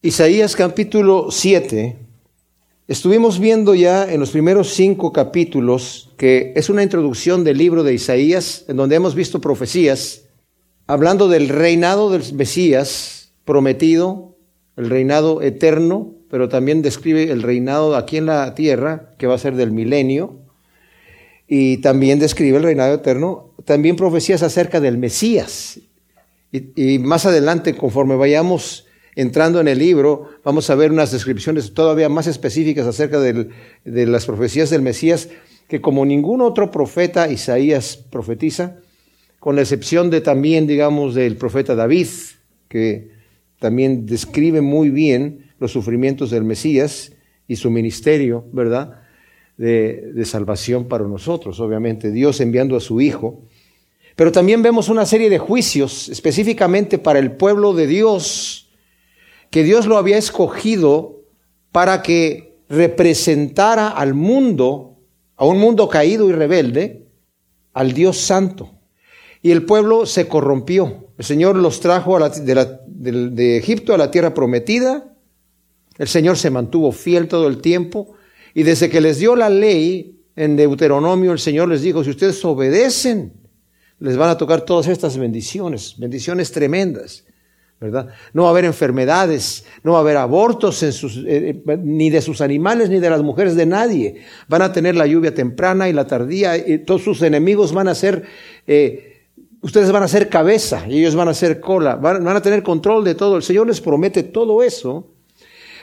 [0.00, 1.96] Isaías capítulo 7.
[2.86, 7.94] Estuvimos viendo ya en los primeros cinco capítulos que es una introducción del libro de
[7.94, 10.22] Isaías, en donde hemos visto profecías,
[10.86, 14.36] hablando del reinado del Mesías prometido,
[14.76, 19.38] el reinado eterno, pero también describe el reinado aquí en la tierra, que va a
[19.38, 20.38] ser del milenio,
[21.48, 25.80] y también describe el reinado eterno, también profecías acerca del Mesías.
[26.52, 28.84] Y, y más adelante, conforme vayamos
[29.18, 34.26] entrando en el libro, vamos a ver unas descripciones todavía más específicas acerca de las
[34.26, 35.28] profecías del Mesías,
[35.66, 38.76] que como ningún otro profeta, Isaías profetiza,
[39.40, 42.06] con la excepción de también, digamos, del profeta David,
[42.68, 43.10] que
[43.58, 47.10] también describe muy bien los sufrimientos del Mesías
[47.48, 49.02] y su ministerio, ¿verdad?
[49.56, 53.42] De, de salvación para nosotros, obviamente, Dios enviando a su Hijo.
[54.14, 58.67] Pero también vemos una serie de juicios específicamente para el pueblo de Dios,
[59.50, 61.22] que Dios lo había escogido
[61.72, 64.98] para que representara al mundo,
[65.36, 67.06] a un mundo caído y rebelde,
[67.72, 68.70] al Dios santo.
[69.42, 71.08] Y el pueblo se corrompió.
[71.16, 75.14] El Señor los trajo de, Egipto a la tierra prometida.
[75.96, 78.14] El Señor se mantuvo fiel todo el tiempo.
[78.54, 82.44] Y desde que les dio la ley en Deuteronomio, el Señor les dijo, si ustedes
[82.44, 83.32] obedecen,
[84.00, 87.24] les van a tocar todas estas bendiciones, bendiciones tremendas.
[87.80, 88.08] ¿Verdad?
[88.32, 92.10] No va a haber enfermedades, no va a haber abortos en sus, eh, eh, ni
[92.10, 94.22] de sus animales ni de las mujeres de nadie.
[94.48, 97.94] Van a tener la lluvia temprana y la tardía, y todos sus enemigos van a
[97.94, 98.24] ser,
[98.66, 99.26] eh,
[99.60, 102.62] ustedes van a ser cabeza y ellos van a ser cola, van, van, a tener
[102.64, 103.36] control de todo.
[103.36, 105.06] El Señor les promete todo eso,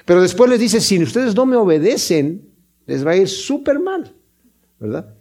[0.04, 2.50] pero después les dice, si ustedes no me obedecen,
[2.88, 4.14] les va a ir súper mal,
[4.80, 5.14] ¿verdad?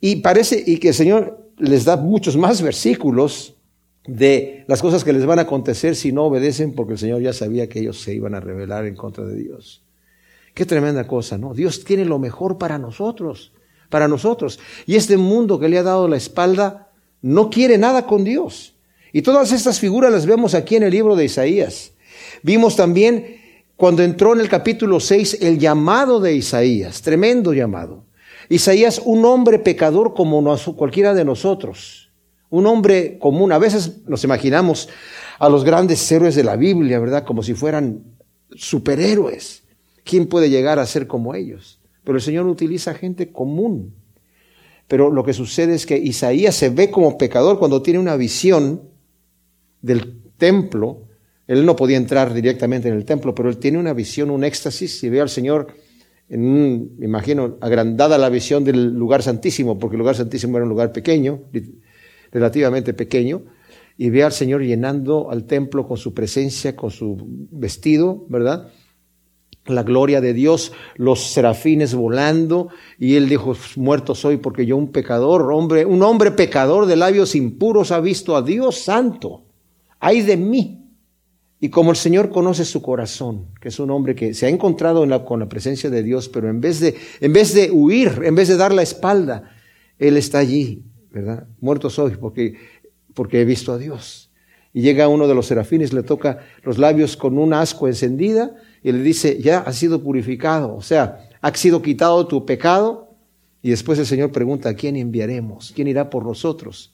[0.00, 3.51] Y parece, y que el Señor les da muchos más versículos
[4.06, 7.32] de las cosas que les van a acontecer si no obedecen, porque el Señor ya
[7.32, 9.82] sabía que ellos se iban a rebelar en contra de Dios.
[10.54, 11.54] Qué tremenda cosa, ¿no?
[11.54, 13.52] Dios tiene lo mejor para nosotros,
[13.88, 14.58] para nosotros.
[14.86, 16.90] Y este mundo que le ha dado la espalda
[17.22, 18.74] no quiere nada con Dios.
[19.12, 21.92] Y todas estas figuras las vemos aquí en el libro de Isaías.
[22.42, 23.40] Vimos también
[23.76, 28.04] cuando entró en el capítulo 6 el llamado de Isaías, tremendo llamado.
[28.48, 32.01] Isaías, un hombre pecador como cualquiera de nosotros
[32.52, 33.50] un hombre común.
[33.50, 34.88] A veces nos imaginamos
[35.38, 37.24] a los grandes héroes de la Biblia, ¿verdad?
[37.24, 38.04] Como si fueran
[38.54, 39.62] superhéroes.
[40.04, 41.80] ¿Quién puede llegar a ser como ellos?
[42.04, 43.94] Pero el Señor utiliza gente común.
[44.86, 48.82] Pero lo que sucede es que Isaías se ve como pecador cuando tiene una visión
[49.80, 51.04] del templo.
[51.46, 55.02] Él no podía entrar directamente en el templo, pero él tiene una visión, un éxtasis,
[55.04, 55.74] y ve al Señor
[56.28, 60.70] en me imagino, agrandada la visión del lugar santísimo, porque el lugar santísimo era un
[60.70, 61.40] lugar pequeño,
[62.32, 63.42] relativamente pequeño,
[63.96, 67.18] y ve al Señor llenando al templo con su presencia, con su
[67.50, 68.68] vestido, ¿verdad?
[69.66, 74.90] La gloria de Dios, los serafines volando, y él dijo, muerto soy porque yo un
[74.90, 79.44] pecador, hombre, un hombre pecador de labios impuros ha visto a Dios santo.
[80.00, 80.78] Ay de mí.
[81.60, 85.06] Y como el Señor conoce su corazón, que es un hombre que se ha encontrado
[85.24, 88.48] con la presencia de Dios, pero en vez de, en vez de huir, en vez
[88.48, 89.52] de dar la espalda,
[89.96, 91.46] Él está allí ¿verdad?
[91.60, 92.54] Muerto soy porque,
[93.14, 94.30] porque he visto a Dios.
[94.72, 98.90] Y llega uno de los serafines, le toca los labios con un asco encendida y
[98.90, 103.10] le dice, ya has sido purificado, o sea, ha sido quitado tu pecado.
[103.60, 105.72] Y después el Señor pregunta, ¿a quién enviaremos?
[105.74, 106.92] ¿Quién irá por nosotros?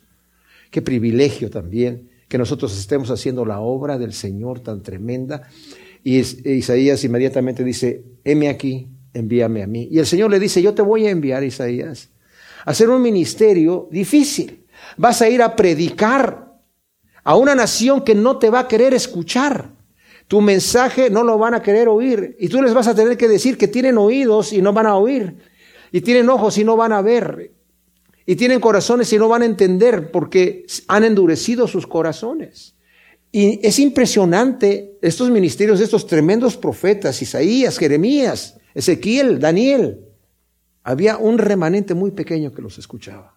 [0.71, 5.49] Qué privilegio también que nosotros estemos haciendo la obra del Señor tan tremenda.
[6.05, 9.89] Y Isaías inmediatamente dice, heme aquí, envíame a mí.
[9.91, 12.11] Y el Señor le dice, yo te voy a enviar, Isaías
[12.69, 14.67] hacer un ministerio difícil.
[14.99, 16.53] Vas a ir a predicar
[17.25, 19.71] a una nación que no te va a querer escuchar.
[20.27, 22.37] Tu mensaje no lo van a querer oír.
[22.39, 24.97] Y tú les vas a tener que decir que tienen oídos y no van a
[24.97, 25.39] oír.
[25.93, 27.53] Y tienen ojos y no van a ver.
[28.27, 32.75] Y tienen corazones y no van a entender porque han endurecido sus corazones.
[33.33, 40.08] Y es impresionante estos ministerios de estos tremendos profetas, Isaías, Jeremías, Ezequiel, Daniel
[40.83, 43.37] había un remanente muy pequeño que los escuchaba.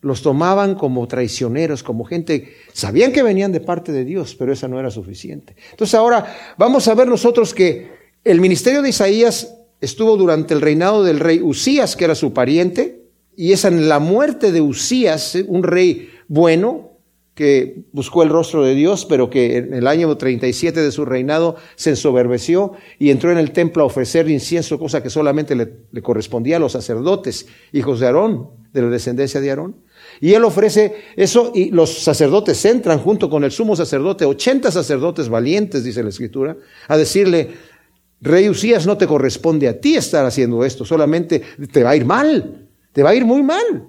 [0.00, 4.68] Los tomaban como traicioneros, como gente, sabían que venían de parte de Dios, pero esa
[4.68, 5.56] no era suficiente.
[5.70, 7.90] Entonces ahora vamos a ver nosotros que
[8.24, 13.04] el ministerio de Isaías estuvo durante el reinado del rey Usías, que era su pariente,
[13.36, 16.87] y es en la muerte de Usías, un rey bueno,
[17.38, 21.54] que buscó el rostro de Dios, pero que en el año 37 de su reinado
[21.76, 26.56] se ensoberbeció y entró en el templo a ofrecer incienso, cosa que solamente le, correspondía
[26.56, 29.76] a los sacerdotes, hijos de Aarón, de la descendencia de Aarón.
[30.20, 35.28] Y él ofrece eso y los sacerdotes entran junto con el sumo sacerdote, 80 sacerdotes
[35.28, 36.56] valientes, dice la escritura,
[36.88, 37.50] a decirle,
[38.20, 42.04] Rey Usías, no te corresponde a ti estar haciendo esto, solamente te va a ir
[42.04, 43.86] mal, te va a ir muy mal.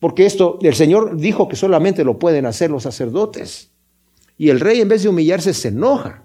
[0.00, 3.70] Porque esto, el Señor dijo que solamente lo pueden hacer los sacerdotes.
[4.36, 6.24] Y el rey en vez de humillarse se enoja.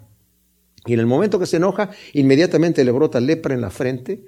[0.86, 4.24] Y en el momento que se enoja, inmediatamente le brota lepra en la frente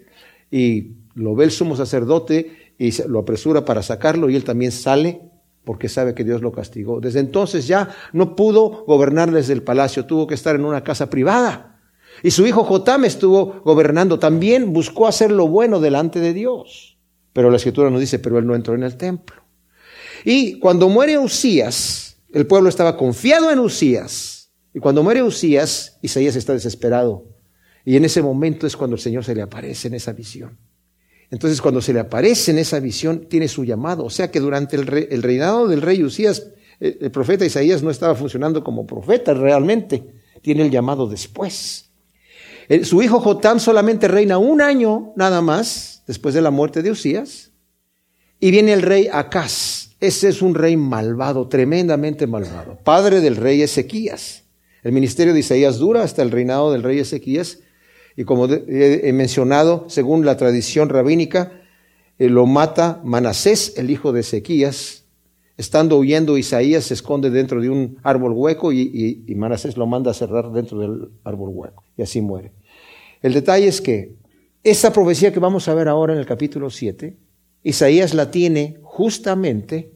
[0.50, 5.22] y lo ve el sumo sacerdote y lo apresura para sacarlo y él también sale
[5.64, 7.02] porque sabe que Dios lo castigó.
[7.02, 11.10] Desde entonces ya no pudo gobernar desde el palacio, tuvo que estar en una casa
[11.10, 11.82] privada.
[12.24, 16.95] Y su hijo Jotam estuvo gobernando, también buscó hacer lo bueno delante de Dios.
[17.36, 19.44] Pero la escritura nos dice, pero él no entró en el templo.
[20.24, 24.54] Y cuando muere Usías, el pueblo estaba confiado en Usías.
[24.74, 27.26] Y cuando muere Usías, Isaías está desesperado.
[27.84, 30.58] Y en ese momento es cuando el Señor se le aparece en esa visión.
[31.30, 34.06] Entonces, cuando se le aparece en esa visión, tiene su llamado.
[34.06, 38.16] O sea que durante el, reinado del rey Usías, el, el profeta Isaías no estaba
[38.16, 40.06] funcionando como profeta realmente.
[40.42, 41.92] Tiene el llamado después.
[42.84, 47.52] Su hijo Jotam solamente reina un año nada más después de la muerte de Usías.
[48.40, 49.96] Y viene el rey Acaz.
[50.00, 54.44] Ese es un rey malvado, tremendamente malvado, padre del rey Ezequías.
[54.84, 57.60] El ministerio de Isaías dura hasta el reinado del rey Ezequías.
[58.16, 61.54] Y como he mencionado, según la tradición rabínica,
[62.20, 65.06] eh, lo mata Manasés, el hijo de Ezequías.
[65.58, 70.12] Estando huyendo, Isaías se esconde dentro de un árbol hueco y, y Manasés lo manda
[70.12, 71.84] a cerrar dentro del árbol hueco.
[71.98, 72.52] Y así muere.
[73.22, 74.14] El detalle es que
[74.66, 77.16] esta profecía que vamos a ver ahora en el capítulo 7,
[77.62, 79.92] Isaías la tiene justamente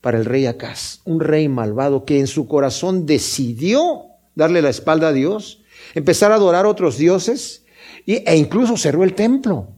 [0.00, 5.08] para el rey Acaz, un rey malvado que en su corazón decidió darle la espalda
[5.08, 5.62] a Dios,
[5.94, 7.64] empezar a adorar a otros dioses
[8.04, 9.68] e incluso cerró el templo.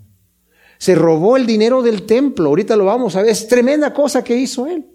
[0.79, 4.35] Se robó el dinero del templo, ahorita lo vamos a ver, es tremenda cosa que
[4.35, 4.87] hizo él.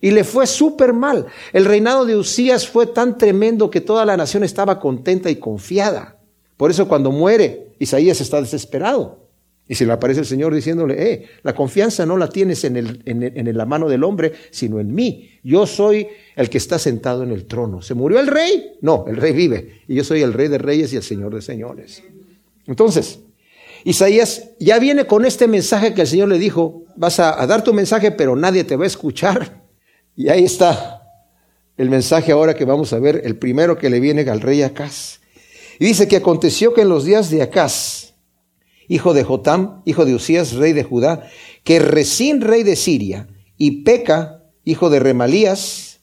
[0.00, 1.26] Y le fue súper mal.
[1.52, 6.16] El reinado de Usías fue tan tremendo que toda la nación estaba contenta y confiada.
[6.56, 9.28] Por eso cuando muere, Isaías está desesperado.
[9.68, 13.02] Y se le aparece el Señor diciéndole, eh, la confianza no la tienes en, el,
[13.04, 15.30] en, la mano del hombre, sino en mí.
[15.42, 17.80] Yo soy el que está sentado en el trono.
[17.80, 18.74] ¿Se murió el rey?
[18.82, 19.82] No, el rey vive.
[19.88, 22.02] Y yo soy el rey de reyes y el señor de señores.
[22.66, 23.20] Entonces,
[23.84, 27.64] Isaías ya viene con este mensaje que el Señor le dijo, vas a, a dar
[27.64, 29.62] tu mensaje, pero nadie te va a escuchar.
[30.14, 31.02] Y ahí está
[31.76, 35.21] el mensaje ahora que vamos a ver, el primero que le viene al rey Acaz.
[35.82, 38.14] Y dice que aconteció que en los días de Acaz,
[38.86, 41.28] hijo de Jotam, hijo de Usías, rey de Judá,
[41.64, 43.26] que recién rey de Siria,
[43.58, 45.98] y Peca, hijo de Remalías,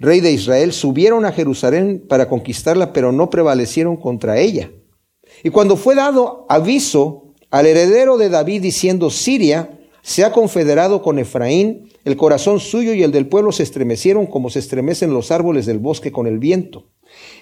[0.00, 4.72] rey de Israel, subieron a Jerusalén para conquistarla, pero no prevalecieron contra ella.
[5.44, 11.20] Y cuando fue dado aviso al heredero de David diciendo, Siria se ha confederado con
[11.20, 15.66] Efraín, el corazón suyo y el del pueblo se estremecieron como se estremecen los árboles
[15.66, 16.88] del bosque con el viento.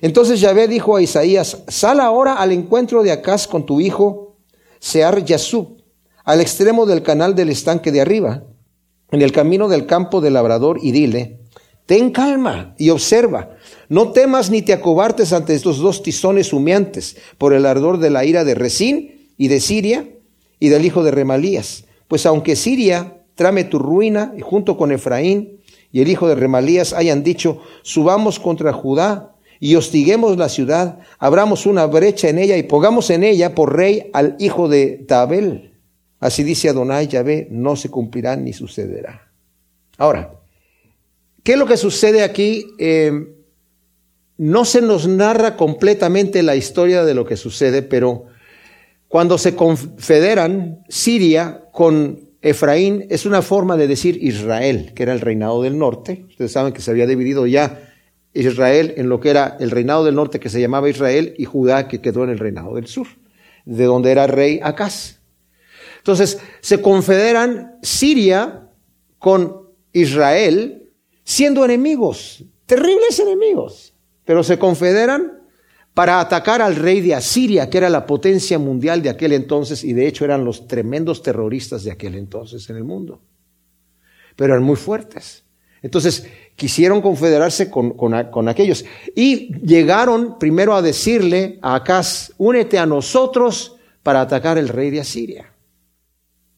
[0.01, 4.37] Entonces Yahvé dijo a Isaías, sal ahora al encuentro de Acaz con tu hijo
[4.79, 5.83] Sear Yasub,
[6.25, 8.45] al extremo del canal del estanque de arriba,
[9.11, 11.41] en el camino del campo del labrador, y dile,
[11.87, 13.57] ten calma y observa,
[13.89, 18.25] no temas ni te acobartes ante estos dos tizones humeantes por el ardor de la
[18.25, 20.07] ira de Resín y de Siria
[20.61, 25.61] y del hijo de Remalías, pues aunque Siria trame tu ruina y junto con Efraín
[25.91, 31.67] y el hijo de Remalías hayan dicho, subamos contra Judá, y hostiguemos la ciudad, abramos
[31.67, 35.75] una brecha en ella y pongamos en ella por rey al hijo de Tabel.
[36.21, 39.31] Así dice Adonai Yahvé, no se cumplirá ni sucederá.
[39.97, 40.33] Ahora,
[41.43, 42.67] ¿qué es lo que sucede aquí?
[42.79, 43.35] Eh,
[44.37, 48.27] no se nos narra completamente la historia de lo que sucede, pero
[49.09, 55.21] cuando se confederan Siria con Efraín, es una forma de decir Israel, que era el
[55.21, 56.25] reinado del norte.
[56.29, 57.88] Ustedes saben que se había dividido ya
[58.47, 61.89] Israel en lo que era el reinado del norte que se llamaba Israel y Judá
[61.89, 63.07] que quedó en el reinado del sur,
[63.65, 65.19] de donde era rey Acaz.
[65.99, 68.69] Entonces se confederan Siria
[69.19, 70.91] con Israel
[71.25, 75.39] siendo enemigos, terribles enemigos, pero se confederan
[75.95, 79.93] para atacar al rey de Asiria, que era la potencia mundial de aquel entonces y
[79.93, 83.21] de hecho eran los tremendos terroristas de aquel entonces en el mundo.
[84.37, 85.45] Pero eran muy fuertes.
[85.83, 86.27] Entonces,
[86.59, 88.85] quisieron confederarse con, aquellos.
[89.15, 95.01] Y llegaron primero a decirle a Acaz, únete a nosotros para atacar el rey de
[95.01, 95.53] Asiria.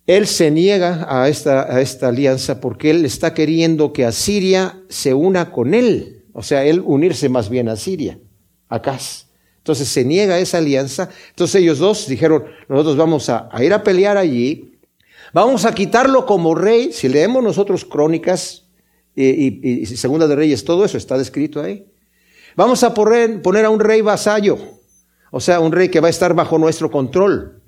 [0.07, 5.13] él se niega a esta, a esta alianza porque él está queriendo que Asiria se
[5.13, 8.19] una con él, o sea, él unirse más bien a Siria,
[8.69, 8.99] acá.
[9.59, 11.11] Entonces se niega a esa alianza.
[11.29, 14.79] Entonces ellos dos dijeron, nosotros vamos a, ir a pelear allí,
[15.35, 16.91] vamos a quitarlo como rey.
[16.93, 18.60] Si leemos nosotros crónicas
[19.23, 21.87] y, segunda de reyes, todo eso está descrito ahí.
[22.57, 24.59] Vamos a poner, poner a un rey vasallo,
[25.31, 27.63] o sea, un rey que va a estar bajo nuestro control,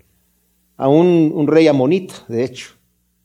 [0.77, 2.71] a un, un rey amonita, de hecho.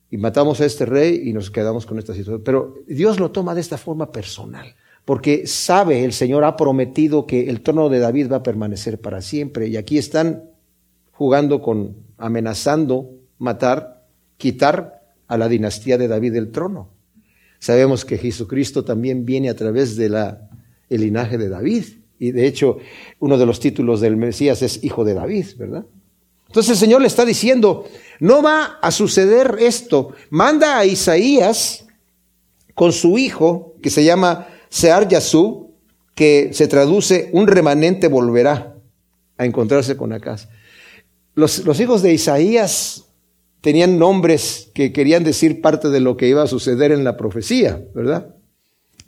[0.09, 2.43] Y matamos a este rey y nos quedamos con esta situación.
[2.43, 4.73] Pero Dios lo toma de esta forma personal
[5.07, 9.21] porque sabe, el Señor ha prometido que el trono de David va a permanecer para
[9.21, 9.69] siempre.
[9.69, 10.51] Y aquí están
[11.13, 14.03] jugando con, amenazando, matar,
[14.35, 16.89] quitar a la dinastía de David del trono.
[17.59, 20.49] Sabemos que Jesucristo también viene a través de la,
[20.89, 21.85] el linaje de David.
[22.19, 22.77] Y de hecho,
[23.19, 25.85] uno de los títulos del Mesías es Hijo de David, ¿verdad?
[26.47, 27.87] Entonces el Señor le está diciendo,
[28.19, 30.13] no va a suceder esto.
[30.29, 31.85] Manda a Isaías
[32.73, 35.71] con su hijo, que se llama Sear Yasú,
[36.15, 38.75] que se traduce un remanente volverá
[39.37, 40.47] a encontrarse con Acaz.
[41.35, 43.06] Los, los hijos de Isaías
[43.67, 47.81] tenían nombres que querían decir parte de lo que iba a suceder en la profecía,
[47.93, 48.33] ¿verdad?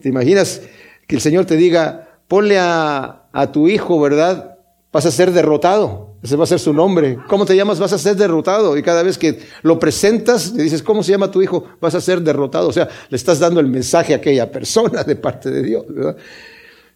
[0.01, 0.63] ¿Te imaginas
[1.07, 4.57] que el Señor te diga, ponle a, a tu hijo, ¿verdad?
[4.91, 6.17] Vas a ser derrotado.
[6.21, 7.19] Ese va a ser su nombre.
[7.29, 7.79] ¿Cómo te llamas?
[7.79, 8.77] Vas a ser derrotado.
[8.77, 11.63] Y cada vez que lo presentas, le dices, ¿cómo se llama tu hijo?
[11.79, 12.67] Vas a ser derrotado.
[12.67, 15.85] O sea, le estás dando el mensaje a aquella persona de parte de Dios.
[15.87, 16.17] ¿verdad?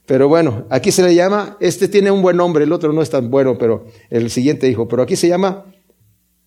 [0.05, 3.09] Pero bueno, aquí se le llama, este tiene un buen nombre, el otro no es
[3.09, 4.85] tan bueno, pero el siguiente hijo.
[4.89, 5.63] Pero aquí se llama,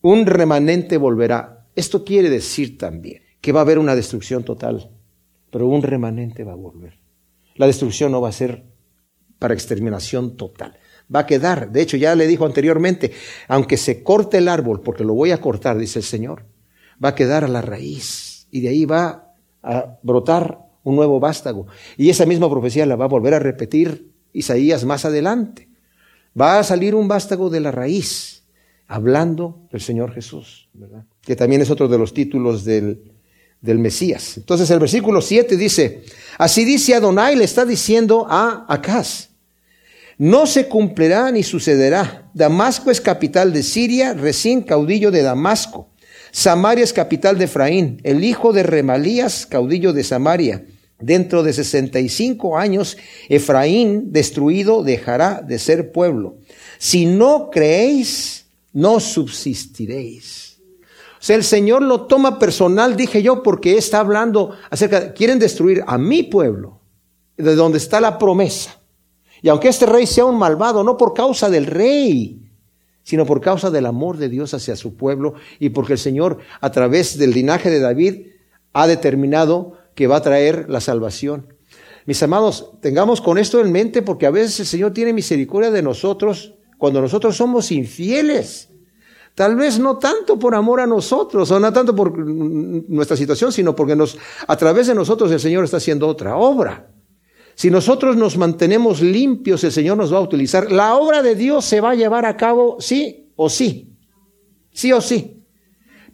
[0.03, 1.67] un remanente volverá.
[1.75, 4.91] Esto quiere decir también que va a haber una destrucción total,
[5.51, 6.99] pero un remanente va a volver.
[7.55, 8.65] La destrucción no va a ser
[9.39, 10.79] para exterminación total
[11.15, 11.71] va a quedar.
[11.71, 13.13] De hecho, ya le dijo anteriormente,
[13.49, 16.45] aunque se corte el árbol, porque lo voy a cortar, dice el Señor,
[17.03, 21.67] va a quedar a la raíz y de ahí va a brotar un nuevo vástago.
[21.97, 25.69] Y esa misma profecía la va a volver a repetir Isaías más adelante.
[26.39, 28.45] Va a salir un vástago de la raíz,
[28.89, 31.05] hablando del Señor Jesús, ¿verdad?
[31.23, 33.13] que también es otro de los títulos del,
[33.61, 34.37] del Mesías.
[34.37, 36.05] Entonces el versículo 7 dice,
[36.39, 39.31] así dice Adonai, le está diciendo a Acaz,
[40.19, 42.31] no se cumplirá ni sucederá.
[42.33, 45.91] Damasco es capital de Siria, recién caudillo de Damasco.
[46.31, 50.65] Samaria es capital de Efraín, el hijo de Remalías, caudillo de Samaria.
[50.99, 52.97] Dentro de 65 años,
[53.29, 56.39] Efraín, destruido, dejará de ser pueblo.
[56.79, 58.46] Si no creéis,
[58.77, 60.61] no subsistiréis.
[61.19, 65.39] O sea, el Señor lo toma personal, dije yo, porque está hablando acerca, de, quieren
[65.39, 66.79] destruir a mi pueblo,
[67.39, 68.79] de donde está la promesa.
[69.41, 72.51] Y aunque este rey sea un malvado, no por causa del rey,
[73.03, 76.71] sino por causa del amor de Dios hacia su pueblo y porque el Señor, a
[76.71, 78.27] través del linaje de David,
[78.75, 81.55] ha determinado que va a traer la salvación.
[82.05, 85.83] Mis amados, tengamos con esto en mente porque a veces el Señor tiene misericordia de
[85.83, 88.71] nosotros cuando nosotros somos infieles.
[89.35, 93.77] Tal vez no tanto por amor a nosotros, o no tanto por nuestra situación, sino
[93.77, 94.17] porque nos,
[94.47, 96.91] a través de nosotros el Señor está haciendo otra obra.
[97.55, 100.73] Si nosotros nos mantenemos limpios, el Señor nos va a utilizar.
[100.73, 103.93] La obra de Dios se va a llevar a cabo sí o sí.
[104.73, 105.43] Sí o sí.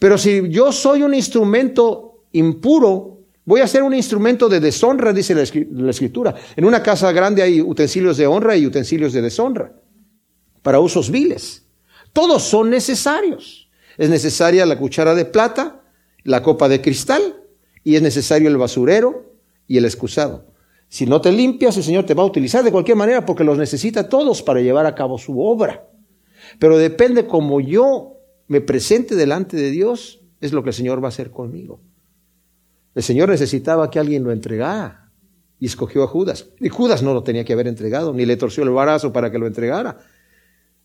[0.01, 5.35] Pero si yo soy un instrumento impuro, voy a ser un instrumento de deshonra, dice
[5.35, 6.35] la escritura.
[6.57, 9.73] En una casa grande hay utensilios de honra y utensilios de deshonra
[10.63, 11.67] para usos viles.
[12.13, 13.69] Todos son necesarios.
[13.99, 15.83] Es necesaria la cuchara de plata,
[16.25, 17.43] la copa de cristal
[17.85, 19.35] y es necesario el basurero
[19.67, 20.47] y el excusado.
[20.89, 23.59] Si no te limpias, el Señor te va a utilizar de cualquier manera porque los
[23.59, 25.89] necesita todos para llevar a cabo su obra.
[26.59, 31.07] Pero depende como yo me presente delante de Dios, es lo que el Señor va
[31.07, 31.81] a hacer conmigo.
[32.95, 35.11] El Señor necesitaba que alguien lo entregara
[35.59, 36.51] y escogió a Judas.
[36.61, 39.39] Y Judas no lo tenía que haber entregado, ni le torció el brazo para que
[39.39, 39.99] lo entregara,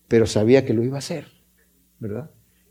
[0.08, 1.28] pero sabía que lo iba a hacer,
[1.98, 2.30] ¿verdad?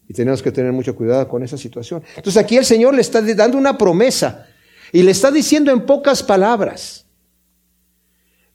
[0.10, 2.04] Y tenemos que tener mucho cuidado con esa situación.
[2.16, 4.48] Entonces aquí el Señor le está dando una promesa
[4.92, 7.08] y le está diciendo en pocas palabras,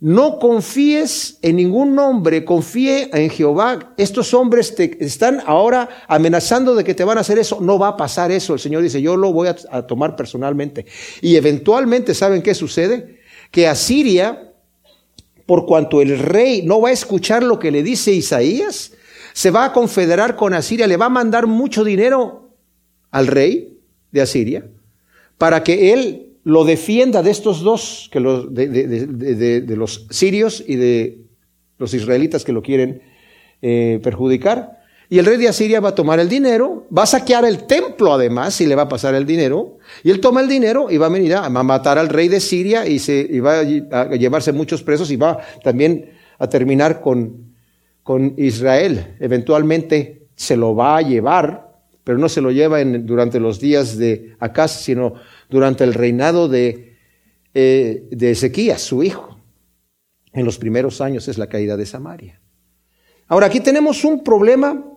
[0.00, 3.94] no confíes en ningún hombre, confíe en Jehová.
[3.96, 7.60] Estos hombres te están ahora amenazando de que te van a hacer eso.
[7.60, 8.54] No va a pasar eso.
[8.54, 9.54] El Señor dice, yo lo voy a,
[9.86, 10.86] tomar personalmente.
[11.20, 13.20] Y eventualmente, ¿saben qué sucede?
[13.52, 14.51] Que Asiria,
[15.46, 18.92] por cuanto el rey no va a escuchar lo que le dice Isaías,
[19.32, 22.50] se va a confederar con Asiria, le va a mandar mucho dinero
[23.10, 23.78] al rey
[24.10, 24.64] de Asiria
[25.38, 31.18] para que él lo defienda de estos dos, que los, de, los sirios y de
[31.78, 33.02] los israelitas que lo quieren
[33.60, 34.81] eh, perjudicar.
[35.12, 38.14] Y el rey de Asiria va a tomar el dinero, va a saquear el templo
[38.14, 39.76] además y le va a pasar el dinero.
[40.02, 42.86] Y él toma el dinero y va a venir a, matar al rey de Siria
[42.86, 47.52] y, se, va a, llevarse muchos presos y va también a terminar con,
[48.38, 49.16] Israel.
[49.20, 54.34] Eventualmente se lo va a llevar, pero no se lo lleva durante los días de
[54.40, 55.12] Acaz, sino
[55.50, 56.96] durante el reinado de,
[57.52, 59.38] eh, de Ezequías, su hijo.
[60.32, 62.40] En los primeros años es la caída de Samaria.
[63.28, 64.88] Ahora aquí tenemos un problema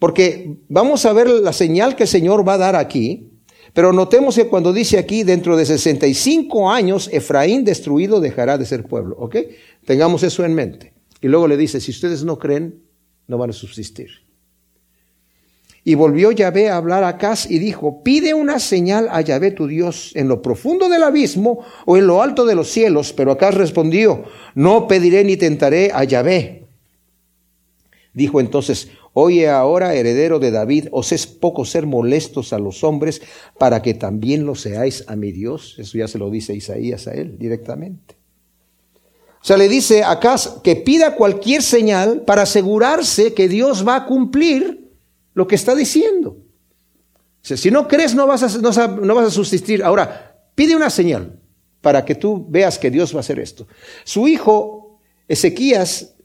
[0.00, 3.30] porque vamos a ver la señal que el Señor va a dar aquí,
[3.72, 8.84] pero notemos que cuando dice aquí, dentro de 65 años, Efraín destruido dejará de ser
[8.84, 9.36] pueblo, ¿ok?
[9.84, 10.94] Tengamos eso en mente.
[11.20, 12.82] Y luego le dice, si ustedes no creen,
[13.28, 14.08] no van a subsistir.
[15.84, 19.66] Y volvió Yahvé a hablar a Acaz y dijo, pide una señal a Yahvé tu
[19.66, 23.12] Dios en lo profundo del abismo o en lo alto de los cielos.
[23.12, 26.68] Pero Acaz respondió, no pediré ni tentaré a Yahvé.
[28.12, 33.20] Dijo entonces, Oye ahora, heredero de David, os es poco ser molestos a los hombres
[33.58, 35.74] para que también lo seáis a mi Dios.
[35.78, 38.16] Eso ya se lo dice Isaías a él directamente.
[39.42, 44.06] O sea, le dice acá que pida cualquier señal para asegurarse que Dios va a
[44.06, 44.90] cumplir
[45.34, 46.36] lo que está diciendo.
[47.42, 49.82] O sea, si no crees, no vas, a, no vas a subsistir.
[49.82, 51.40] Ahora, pide una señal
[51.80, 53.66] para que tú veas que Dios va a hacer esto.
[54.04, 54.90] Su hijo
[55.30, 56.16] Ezequías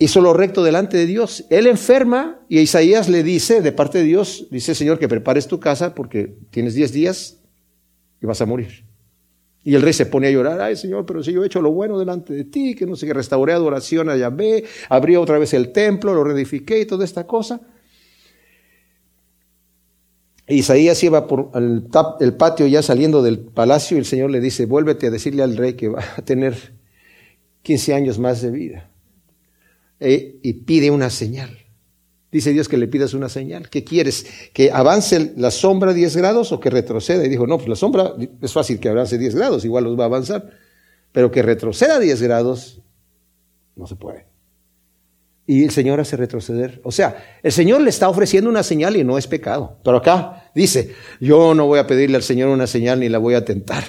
[0.00, 1.44] hizo lo recto delante de Dios.
[1.50, 5.60] Él enferma y Isaías le dice, de parte de Dios, dice, Señor, que prepares tu
[5.60, 7.38] casa porque tienes 10 días
[8.20, 8.84] y vas a morir.
[9.62, 11.70] Y el rey se pone a llorar, ay Señor, pero si yo he hecho lo
[11.70, 15.52] bueno delante de ti, que no sé, que restauré adoración a Yahvé, abrí otra vez
[15.52, 17.60] el templo, lo reedifiqué y toda esta cosa.
[20.48, 21.88] Isaías iba por el,
[22.20, 25.58] el patio ya saliendo del palacio y el Señor le dice, vuélvete a decirle al
[25.58, 26.72] rey que va a tener
[27.60, 28.90] 15 años más de vida.
[30.00, 31.58] Eh, y pide una señal.
[32.32, 33.68] Dice Dios que le pidas una señal.
[33.68, 34.24] ¿Qué quieres?
[34.52, 37.24] ¿Que avance la sombra 10 grados o que retroceda?
[37.24, 40.04] Y dijo, no, pues la sombra es fácil que avance 10 grados, igual los va
[40.04, 40.50] a avanzar.
[41.12, 42.80] Pero que retroceda 10 grados,
[43.74, 44.26] no se puede.
[45.44, 46.80] Y el Señor hace retroceder.
[46.84, 49.78] O sea, el Señor le está ofreciendo una señal y no es pecado.
[49.82, 53.34] Pero acá dice, yo no voy a pedirle al Señor una señal ni la voy
[53.34, 53.82] a tentar.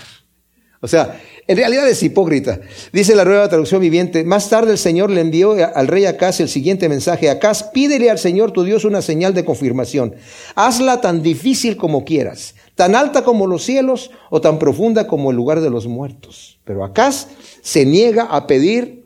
[0.79, 1.21] O sea,
[1.51, 2.62] en realidad es hipócrita.
[2.93, 6.48] Dice la nueva traducción viviente, más tarde el Señor le envió al rey Acaz el
[6.48, 7.29] siguiente mensaje.
[7.29, 10.15] Acaz, pídele al Señor tu Dios una señal de confirmación.
[10.55, 15.35] Hazla tan difícil como quieras, tan alta como los cielos o tan profunda como el
[15.35, 16.57] lugar de los muertos.
[16.64, 17.27] Pero Acaz
[17.61, 19.03] se niega a pedir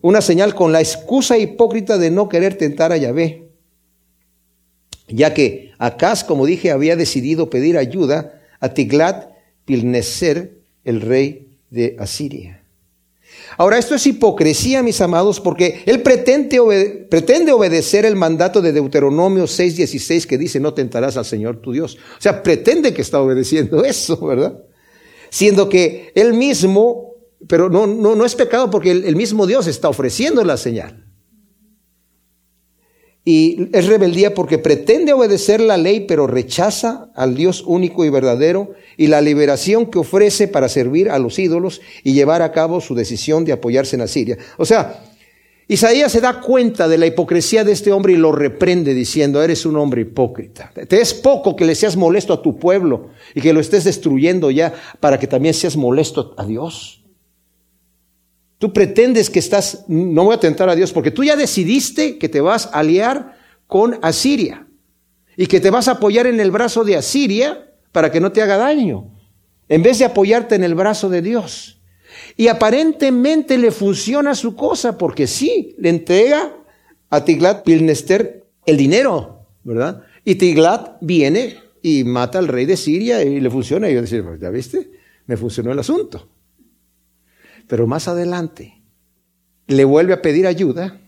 [0.00, 3.48] una señal con la excusa hipócrita de no querer tentar a Yahvé.
[5.08, 9.30] Ya que Acaz, como dije, había decidido pedir ayuda a Tiglat
[9.64, 12.62] Pilneser, el rey de Asiria.
[13.56, 19.44] Ahora, esto es hipocresía, mis amados, porque él pretende, pretende obedecer el mandato de Deuteronomio
[19.44, 21.98] 6:16 que dice, no tentarás al Señor tu Dios.
[22.18, 24.62] O sea, pretende que está obedeciendo eso, ¿verdad?
[25.30, 27.14] Siendo que él mismo,
[27.46, 31.07] pero no, no, no es pecado porque el mismo Dios está ofreciendo la señal.
[33.30, 38.72] Y es rebeldía porque pretende obedecer la ley, pero rechaza al Dios único y verdadero
[38.96, 42.94] y la liberación que ofrece para servir a los ídolos y llevar a cabo su
[42.94, 44.38] decisión de apoyarse en Asiria.
[44.56, 45.02] O sea,
[45.68, 49.66] Isaías se da cuenta de la hipocresía de este hombre y lo reprende diciendo, eres
[49.66, 50.72] un hombre hipócrita.
[50.88, 54.50] Te es poco que le seas molesto a tu pueblo y que lo estés destruyendo
[54.50, 56.97] ya para que también seas molesto a Dios.
[58.58, 62.28] Tú pretendes que estás, no voy a tentar a Dios, porque tú ya decidiste que
[62.28, 64.66] te vas a aliar con Asiria
[65.36, 68.42] y que te vas a apoyar en el brazo de Asiria para que no te
[68.42, 69.14] haga daño,
[69.68, 71.80] en vez de apoyarte en el brazo de Dios.
[72.36, 76.56] Y aparentemente le funciona su cosa, porque sí, le entrega
[77.10, 80.02] a Tiglat Pilnester el dinero, ¿verdad?
[80.24, 83.88] Y Tiglat viene y mata al rey de Siria y le funciona.
[83.88, 84.90] Y yo decía, pues, ¿ya viste?
[85.26, 86.28] Me funcionó el asunto.
[87.68, 88.82] Pero más adelante
[89.68, 91.00] le vuelve a pedir ayuda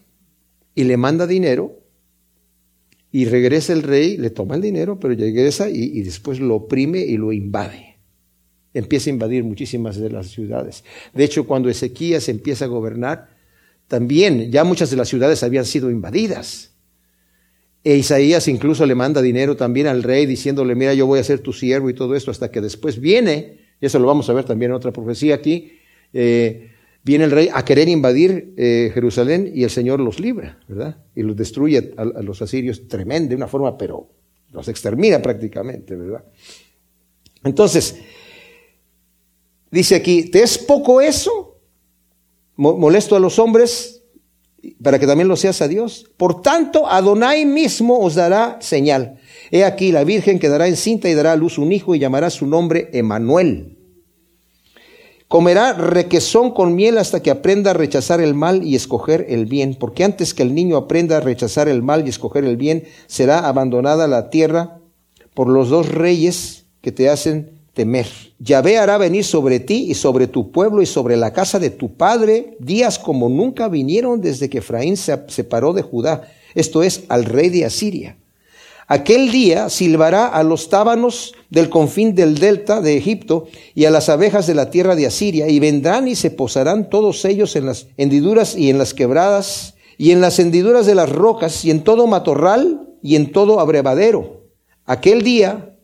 [0.74, 1.80] y le manda dinero
[3.10, 7.00] y regresa el rey, le toma el dinero, pero regresa y, y después lo oprime
[7.00, 7.96] y lo invade.
[8.72, 10.84] Empieza a invadir muchísimas de las ciudades.
[11.12, 13.30] De hecho, cuando Ezequías empieza a gobernar,
[13.88, 16.70] también ya muchas de las ciudades habían sido invadidas.
[17.82, 21.40] E Isaías incluso le manda dinero también al rey diciéndole, mira, yo voy a ser
[21.40, 24.44] tu siervo y todo esto, hasta que después viene, y eso lo vamos a ver
[24.44, 25.79] también en otra profecía aquí,
[26.12, 26.70] eh,
[27.02, 30.96] viene el rey a querer invadir eh, Jerusalén y el Señor los libra, ¿verdad?
[31.14, 34.08] Y los destruye a, los asirios tremendo, de una forma, pero
[34.52, 36.24] los extermina prácticamente, ¿verdad?
[37.44, 37.96] Entonces,
[39.70, 41.58] dice aquí, ¿te es poco eso?
[42.56, 44.02] Molesto a los hombres
[44.82, 46.10] para que también lo seas a Dios.
[46.16, 49.18] Por tanto, Adonai mismo os dará señal.
[49.50, 52.46] He aquí, la Virgen quedará encinta y dará a luz un hijo y llamará su
[52.46, 53.79] nombre Emanuel.
[55.30, 59.76] Comerá requesón con miel hasta que aprenda a rechazar el mal y escoger el bien,
[59.78, 63.46] porque antes que el niño aprenda a rechazar el mal y escoger el bien, será
[63.46, 64.80] abandonada la tierra
[65.32, 68.08] por los dos reyes que te hacen temer.
[68.40, 71.94] Yahvé hará venir sobre ti y sobre tu pueblo y sobre la casa de tu
[71.94, 77.24] padre días como nunca vinieron desde que Efraín se separó de Judá, esto es, al
[77.24, 78.16] rey de Asiria.
[78.92, 84.08] Aquel día silbará a los tábanos del confín del delta de Egipto y a las
[84.08, 87.86] abejas de la tierra de Asiria, y vendrán y se posarán todos ellos en las
[87.98, 92.08] hendiduras y en las quebradas, y en las hendiduras de las rocas, y en todo
[92.08, 94.48] matorral, y en todo abrevadero.
[94.86, 95.76] Aquel día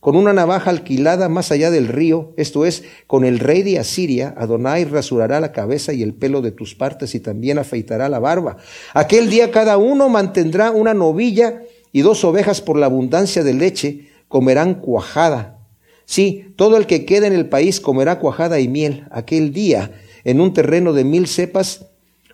[0.00, 4.32] con una navaja alquilada más allá del río, esto es, con el rey de Asiria,
[4.38, 8.56] Adonai rasurará la cabeza y el pelo de tus partes y también afeitará la barba.
[8.94, 14.08] Aquel día cada uno mantendrá una novilla y dos ovejas por la abundancia de leche,
[14.28, 15.58] comerán cuajada.
[16.04, 19.06] Sí, todo el que quede en el país comerá cuajada y miel.
[19.10, 19.92] Aquel día,
[20.24, 21.86] en un terreno de mil cepas,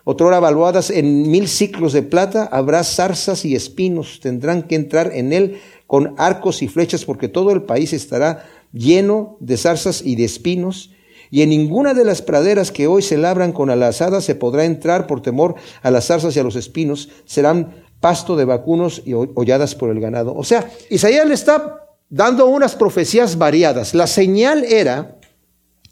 [0.03, 4.19] otrora valuadas en mil ciclos de plata, habrá zarzas y espinos.
[4.21, 9.37] Tendrán que entrar en él con arcos y flechas, porque todo el país estará lleno
[9.39, 10.91] de zarzas y de espinos,
[11.31, 15.07] y en ninguna de las praderas que hoy se labran con alazadas se podrá entrar
[15.07, 19.73] por temor a las zarzas y a los espinos, serán pasto de vacunos y holladas
[19.73, 20.35] por el ganado.
[20.35, 23.95] O sea, Isaías le está dando unas profecías variadas.
[23.95, 25.17] La señal era,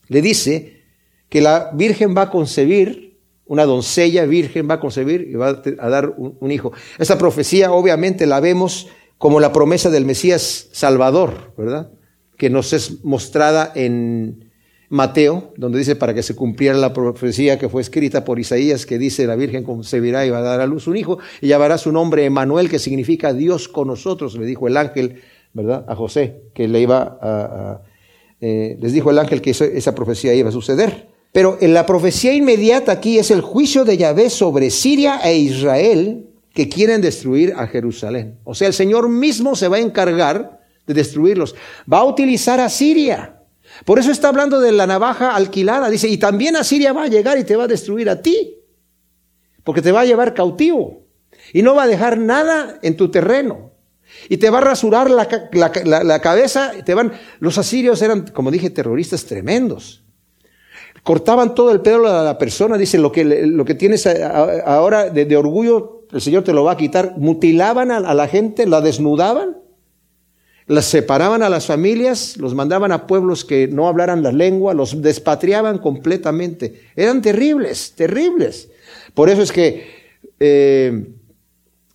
[0.10, 0.84] le dice,
[1.28, 5.90] que la Virgen va a concebir, una doncella virgen va a concebir y va a
[5.90, 6.72] dar un, hijo.
[7.00, 11.90] Esa profecía obviamente la vemos como la promesa del Mesías Salvador, ¿verdad?
[12.38, 14.52] Que nos es mostrada en
[14.94, 19.00] Mateo, donde dice para que se cumpliera la profecía que fue escrita por Isaías, que
[19.00, 21.92] dice la Virgen concebirá y va a dar a luz un hijo, y llamará su
[21.92, 25.20] nombre Emanuel, que significa Dios con nosotros, le dijo el ángel,
[25.52, 25.84] ¿verdad?
[25.88, 27.82] A José, que le iba a,
[28.40, 31.08] eh, les dijo el ángel que esa profecía iba a suceder.
[31.32, 36.28] Pero en la profecía inmediata aquí es el juicio de Yahvé sobre Siria e Israel,
[36.54, 38.38] que quieren destruir a Jerusalén.
[38.44, 41.56] O sea, el Señor mismo se va a encargar de destruirlos.
[41.92, 43.40] Va a utilizar a Siria.
[43.86, 45.90] Por eso está hablando de la navaja alquilada.
[45.90, 48.58] Dice, y también a Siria va a llegar y te va a destruir a ti.
[49.64, 51.06] Porque te va a llevar cautivo.
[51.54, 53.72] Y no va a dejar nada en tu terreno.
[54.30, 55.28] Y te va a rasurar la,
[56.04, 56.72] la cabeza.
[56.86, 60.04] Te van, los asirios eran, como dije, terroristas tremendos.
[61.04, 62.78] Cortaban todo el pelo a la persona.
[62.78, 66.78] Dice, lo que, lo que tienes ahora de orgullo el Señor te lo va a
[66.78, 67.16] quitar.
[67.18, 69.58] Mutilaban a, la gente, la desnudaban,
[70.68, 75.02] las separaban a las familias, los mandaban a pueblos que no hablaran la lengua, los
[75.02, 76.82] despatriaban completamente.
[76.96, 78.70] Eran terribles, terribles.
[79.14, 79.86] Por eso es que
[80.40, 81.06] eh,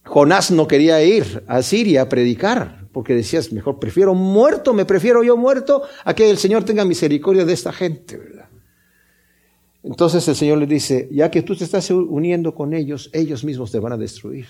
[0.04, 5.22] Jonás no quería ir a Siria a predicar, porque decías, mejor prefiero muerto, me prefiero
[5.22, 8.48] yo muerto a que el Señor tenga misericordia de esta gente, ¿verdad?
[9.82, 13.70] Entonces el Señor le dice, ya que tú te estás uniendo con ellos, ellos mismos
[13.70, 14.46] te van a destruir.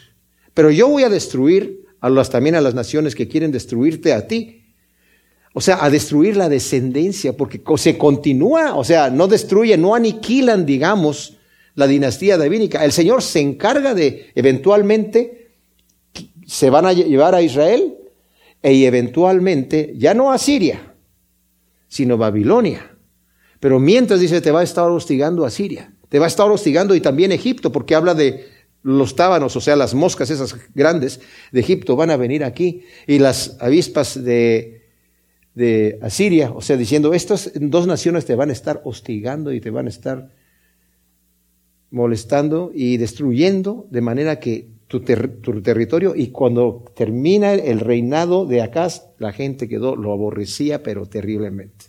[0.55, 4.27] Pero yo voy a destruir a las, también a las naciones que quieren destruirte a
[4.27, 4.65] ti.
[5.55, 10.67] O sea, a destruir la descendencia, porque se continúa, o sea, no destruyen, no aniquilan,
[10.67, 11.39] digamos,
[11.75, 12.85] la dinastía davínica.
[12.85, 15.53] El Señor se encarga de, eventualmente,
[16.47, 17.97] se van a llevar a Israel
[18.63, 20.95] e eventualmente, ya no a Siria,
[21.89, 22.97] sino Babilonia.
[23.61, 26.95] Pero mientras dice, te va a estar hostigando a Siria, te va a estar hostigando
[26.95, 28.47] y también Egipto, porque habla de
[28.83, 31.21] los tábanos, o sea, las moscas esas grandes
[31.53, 34.87] de Egipto van a venir aquí, y las avispas de,
[35.55, 39.71] de Asiria, o sea, diciendo, estas dos naciones te van a estar hostigando y te
[39.71, 40.31] van a estar
[41.91, 48.63] molestando y destruyendo de manera que tu, tu, territorio y cuando termina el reinado de
[48.63, 51.87] Acaz, la gente quedó, lo aborrecía pero terriblemente.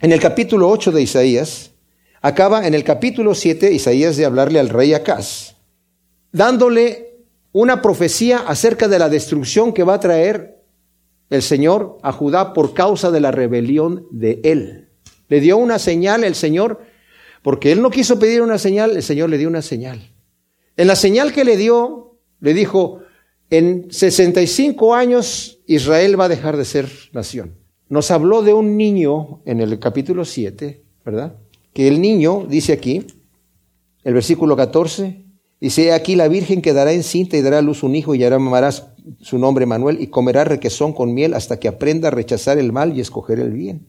[0.00, 1.72] En el capítulo 8 de Isaías,
[2.22, 5.55] acaba en el capítulo 7 Isaías de hablarle al rey Acaz,
[6.36, 7.16] dándole
[7.52, 10.62] una profecía acerca de la destrucción que va a traer
[11.30, 14.88] el Señor a Judá por causa de la rebelión de él.
[15.28, 16.82] Le dio una señal el Señor,
[17.42, 20.12] porque él no quiso pedir una señal, el Señor le dio una señal.
[20.76, 23.00] En la señal que le dio, le dijo,
[23.50, 27.54] en 65 años Israel va a dejar de ser nación
[27.88, 31.36] nos habló de un niño en el capítulo 7, ¿verdad?
[31.72, 33.06] Que el niño, dice aquí,
[34.02, 35.24] el versículo 14,
[35.60, 38.70] dice, aquí la Virgen quedará encinta y dará a luz un hijo y llamará
[39.20, 42.96] su nombre Manuel y comerá requesón con miel hasta que aprenda a rechazar el mal
[42.96, 43.86] y escoger el bien.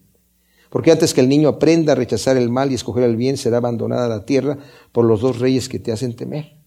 [0.70, 3.58] Porque antes que el niño aprenda a rechazar el mal y escoger el bien, será
[3.58, 4.58] abandonada la tierra
[4.92, 6.58] por los dos reyes que te hacen temer.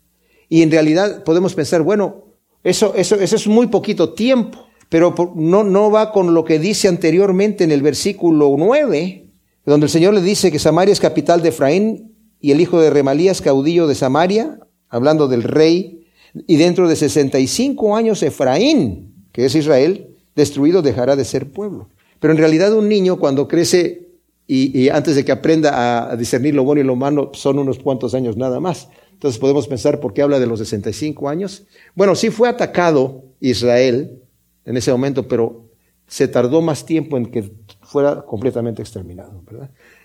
[0.50, 2.26] Y en realidad podemos pensar, bueno,
[2.64, 6.88] eso, eso, eso es muy poquito tiempo, pero no, no va con lo que dice
[6.88, 9.30] anteriormente en el versículo 9,
[9.66, 12.90] donde el Señor le dice que Samaria es capital de Efraín y el hijo de
[12.90, 14.60] Remalías caudillo de Samaria,
[14.92, 16.06] hablando del rey,
[16.48, 21.90] y dentro de 65 años Efraín, que es Israel, destruido dejará de ser pueblo.
[22.20, 24.10] Pero en realidad un niño cuando crece
[24.48, 28.14] y, antes de que aprenda a, discernir lo bueno y lo malo son unos cuantos
[28.14, 28.90] años nada más.
[29.14, 31.64] Entonces podemos pensar por qué habla de los 65 años.
[31.96, 34.20] Bueno, sí fue atacado Israel
[34.66, 35.70] en ese momento, pero
[36.08, 37.50] se tardó más tiempo en que
[37.82, 39.42] fuera completamente exterminado.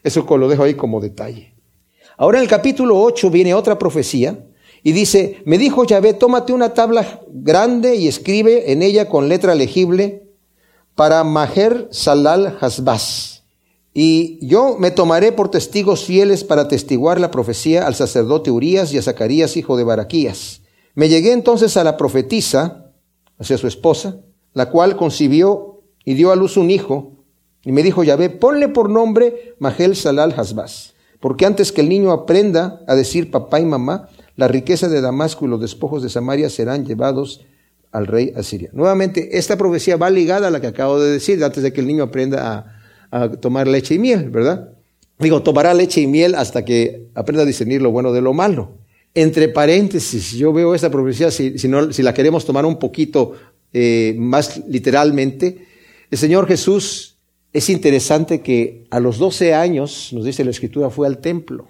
[0.05, 1.55] Eso lo dejo ahí como detalle.
[2.17, 4.39] Ahora en el capítulo 8 viene otra profecía
[4.87, 9.57] y dice, me dijo Yahvé, tómate una tabla grande y escribe en ella con letra
[9.57, 10.29] legible
[10.95, 13.43] para Maher Salal Hasbaz.
[13.93, 18.99] Y yo me tomaré por testigos fieles para testiguar la profecía al sacerdote Urías y
[18.99, 20.63] a Zacarías, hijo de Baraquías.
[20.95, 22.93] Me llegué entonces a la profetisa,
[23.41, 24.21] hacia su esposa,
[24.53, 27.25] la cual concibió y dio a luz un hijo,
[27.65, 32.13] y me dijo Yahvé, ponle por nombre Mahel Salal Hasbaz, porque antes que el niño
[32.13, 36.51] aprenda a decir papá y mamá, la riqueza de Damasco y los despojos de Samaria
[36.51, 37.45] serán llevados
[37.91, 38.71] al rey asiria.
[38.73, 41.87] Nuevamente, esta profecía va ligada a la que acabo de decir, antes de que el
[41.87, 42.73] niño aprenda
[43.11, 44.73] a, tomar leche y miel, ¿verdad?
[45.19, 48.77] Digo, tomará leche y miel hasta que aprenda a discernir lo bueno de lo malo.
[49.15, 53.33] Entre paréntesis, yo veo esta profecía, si, si la queremos tomar un poquito
[53.73, 55.67] eh, más literalmente,
[56.11, 57.17] el Señor Jesús
[57.53, 61.69] es interesante que a los 12 años, nos dice la Escritura, fue al templo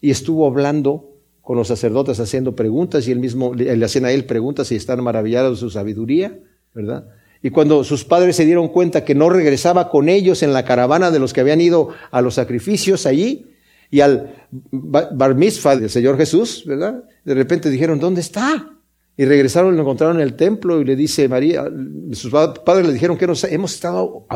[0.00, 1.15] y estuvo hablando
[1.46, 5.00] con los sacerdotes haciendo preguntas y él mismo le hacían a él preguntas y están
[5.04, 6.40] maravillados de su sabiduría,
[6.74, 7.06] ¿verdad?
[7.40, 11.12] Y cuando sus padres se dieron cuenta que no regresaba con ellos en la caravana
[11.12, 13.46] de los que habían ido a los sacrificios allí
[13.92, 14.34] y al
[14.72, 17.04] bar mitzvah del Señor Jesús, ¿verdad?
[17.24, 18.68] De repente dijeron, ¿dónde está?
[19.16, 21.64] Y regresaron y lo encontraron en el templo y le dice María,
[22.10, 24.26] sus padres le dijeron que hemos estado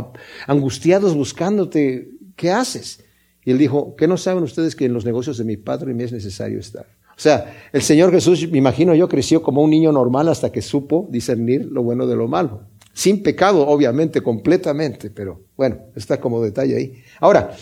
[0.46, 3.02] angustiados buscándote, ¿qué haces?
[3.44, 6.04] Y él dijo, ¿qué no saben ustedes que en los negocios de mi padre me
[6.04, 6.99] es necesario estar?
[7.20, 10.62] O sea, el Señor Jesús, me imagino yo, creció como un niño normal hasta que
[10.62, 12.62] supo discernir lo bueno de lo malo.
[12.94, 17.02] Sin pecado, obviamente, completamente, pero bueno, está como detalle ahí.
[17.20, 17.54] Ahora,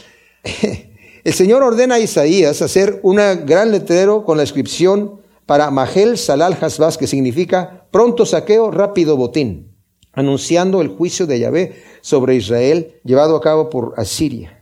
[1.24, 6.56] el Señor ordena a Isaías hacer un gran letrero con la inscripción para Mahel Salal
[6.60, 9.72] Hasbaz, que significa pronto saqueo, rápido botín,
[10.12, 14.57] anunciando el juicio de Yahvé sobre Israel llevado a cabo por Asiria.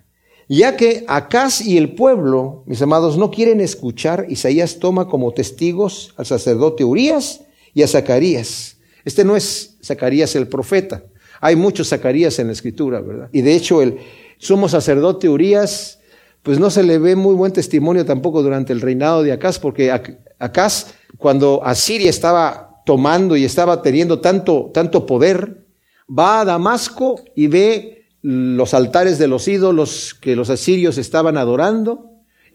[0.49, 6.15] Ya que Acaz y el pueblo, mis amados, no quieren escuchar, Isaías toma como testigos
[6.17, 7.41] al sacerdote Urias
[7.75, 8.77] y a Zacarías.
[9.05, 11.03] Este no es Zacarías el profeta.
[11.41, 13.29] Hay muchos Zacarías en la escritura, ¿verdad?
[13.33, 13.99] Y de hecho el
[14.39, 15.99] sumo sacerdote Urias,
[16.43, 19.91] pues no se le ve muy buen testimonio tampoco durante el reinado de Acaz, porque
[20.39, 25.67] Acaz, cuando Asiria estaba tomando y estaba teniendo tanto, tanto poder,
[26.09, 27.96] va a Damasco y ve
[28.29, 32.11] los altares de los ídolos que los asirios estaban adorando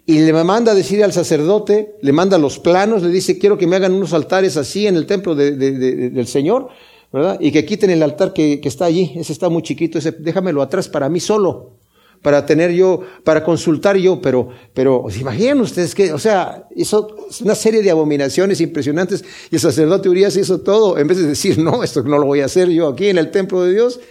[0.06, 3.68] y le manda a decir al sacerdote, le manda los planos, le dice, quiero que
[3.68, 6.68] me hagan unos altares así en el templo del Señor,
[7.14, 7.38] ¿verdad?
[7.40, 10.90] Y que quiten el altar que, está allí, ese está muy chiquito, ese déjamelo atrás
[10.90, 11.78] para mí solo,
[12.22, 17.16] para tener yo, para consultar yo, pero, pero, ¿se imaginan ustedes que, o sea, hizo
[17.46, 21.60] una serie de abominaciones impresionantes y el sacerdote Urias hizo todo, en vez de decir,
[21.60, 24.02] no, esto no lo voy a hacer yo aquí en el templo de Dios,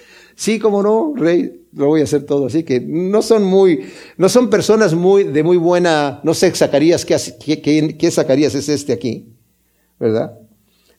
[0.40, 2.46] Sí, como no, rey, lo voy a hacer todo.
[2.46, 7.04] Así que no son muy, no son personas muy, de muy buena, no sé, Zacarías,
[7.04, 9.34] ¿qué, Zacarías es este aquí?
[9.98, 10.38] ¿Verdad?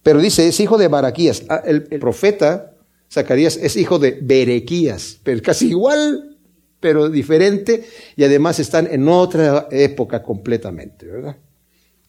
[0.04, 1.42] Pero dice, es hijo de Baraquías.
[1.50, 2.76] Ah, el, profeta
[3.12, 6.38] Zacarías es hijo de Berequías, pero casi igual,
[6.80, 7.84] pero diferente,
[8.16, 11.38] y además están en otra época completamente, ¿verdad?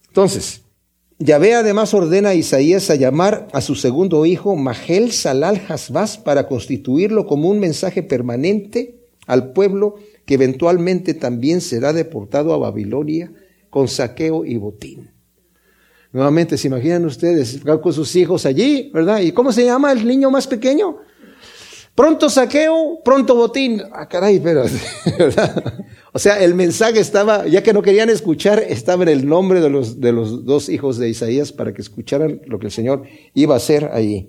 [0.06, 0.61] Entonces,
[1.24, 6.48] Yahvé además ordena a Isaías a llamar a su segundo hijo Mahel Salal Hasbaz para
[6.48, 8.96] constituirlo como un mensaje permanente
[9.28, 9.94] al pueblo
[10.26, 13.32] que eventualmente también será deportado a Babilonia
[13.70, 15.10] con saqueo y botín.
[16.10, 19.20] Nuevamente, se imaginan ustedes con sus hijos allí, ¿verdad?
[19.20, 20.98] ¿Y cómo se llama el niño más pequeño?
[21.94, 23.80] Pronto saqueo, pronto botín.
[23.92, 24.64] Ah, caray, pero,
[26.12, 29.70] O sea, el mensaje estaba, ya que no querían escuchar, estaba en el nombre de
[29.70, 33.54] los, de los dos hijos de Isaías para que escucharan lo que el Señor iba
[33.54, 34.28] a hacer allí.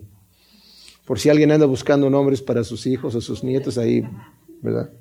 [1.05, 4.03] Por si alguien anda buscando nombres para sus hijos o sus nietos, ahí,
[4.61, 4.91] ¿verdad?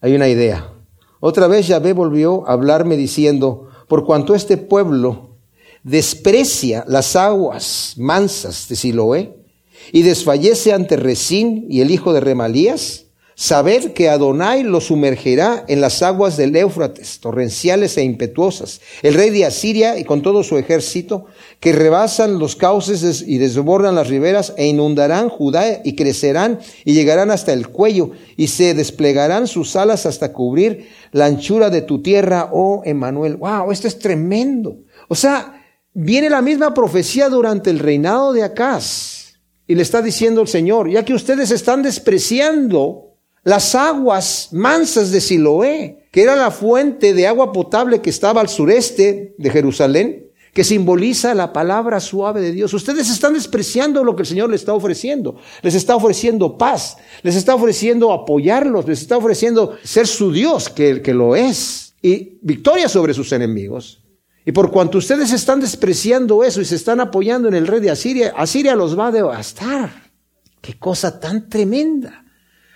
[0.00, 0.72] Hay una idea.
[1.20, 5.36] Otra vez Yahvé volvió a hablarme diciendo, por cuanto este pueblo
[5.82, 9.44] desprecia las aguas mansas de Siloé,
[9.92, 13.03] y desfallece ante Resín y el hijo de Remalías,
[13.36, 18.80] Sabed que Adonai lo sumergirá en las aguas del Éufrates, torrenciales e impetuosas.
[19.02, 21.26] El rey de Asiria y con todo su ejército,
[21.58, 27.32] que rebasan los cauces y desbordan las riberas e inundarán Judá y crecerán y llegarán
[27.32, 32.50] hasta el cuello y se desplegarán sus alas hasta cubrir la anchura de tu tierra,
[32.52, 33.36] oh Emanuel.
[33.36, 34.78] Wow, esto es tremendo.
[35.08, 35.60] O sea,
[35.92, 39.34] viene la misma profecía durante el reinado de Acaz.
[39.66, 43.13] Y le está diciendo el Señor, ya que ustedes están despreciando
[43.44, 48.48] las aguas mansas de Siloé, que era la fuente de agua potable que estaba al
[48.48, 52.72] sureste de Jerusalén, que simboliza la palabra suave de Dios.
[52.72, 55.36] Ustedes están despreciando lo que el Señor les está ofreciendo.
[55.62, 61.02] Les está ofreciendo paz, les está ofreciendo apoyarlos, les está ofreciendo ser su Dios, que,
[61.02, 64.00] que lo es, y victoria sobre sus enemigos.
[64.46, 67.90] Y por cuanto ustedes están despreciando eso y se están apoyando en el rey de
[67.90, 70.12] Asiria, Asiria los va a devastar.
[70.60, 72.23] Qué cosa tan tremenda.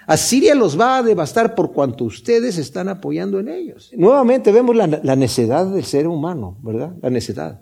[0.09, 3.90] Asiria los va a devastar por cuanto ustedes están apoyando en ellos.
[3.94, 6.94] Nuevamente vemos la, necedad del ser humano, ¿verdad?
[7.03, 7.61] La necedad.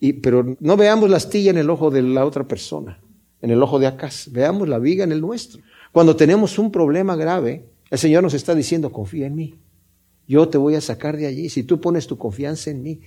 [0.00, 2.98] Y, pero no veamos la astilla en el ojo de la otra persona,
[3.42, 4.32] en el ojo de Acaz.
[4.32, 5.60] Veamos la viga en el nuestro.
[5.92, 9.54] Cuando tenemos un problema grave, el Señor nos está diciendo, confía en mí.
[10.26, 13.00] Yo te voy a sacar de allí si tú pones tu confianza en mí.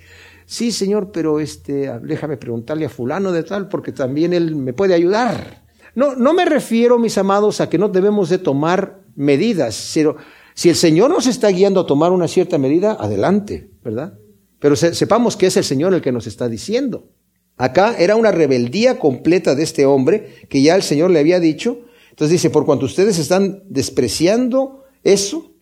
[0.45, 4.93] Sí, Señor, pero este, déjame preguntarle a fulano de tal porque también él me puede
[4.93, 5.64] ayudar.
[5.95, 10.17] No, no me refiero, mis amados, a que no debemos de tomar medidas, pero
[10.53, 14.17] si el Señor nos está guiando a tomar una cierta medida, adelante, ¿verdad?
[14.59, 17.09] Pero sepamos que es el Señor el que nos está diciendo.
[17.57, 21.81] Acá era una rebeldía completa de este hombre que ya el Señor le había dicho.
[22.09, 25.53] Entonces dice, por cuanto ustedes están despreciando eso,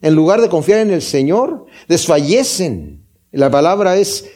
[0.00, 3.04] en lugar de confiar en el Señor, desfallecen.
[3.32, 4.28] La palabra es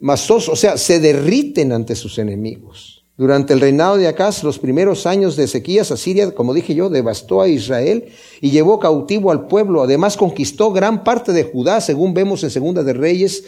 [0.00, 2.97] masos, o sea, se derriten ante sus enemigos.
[3.18, 7.42] Durante el reinado de Acaz, los primeros años de Ezequías, Asiria, como dije yo, devastó
[7.42, 9.82] a Israel y llevó cautivo al pueblo.
[9.82, 13.44] Además, conquistó gran parte de Judá, según vemos en Segunda de Reyes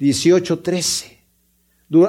[0.00, 1.20] 18:13.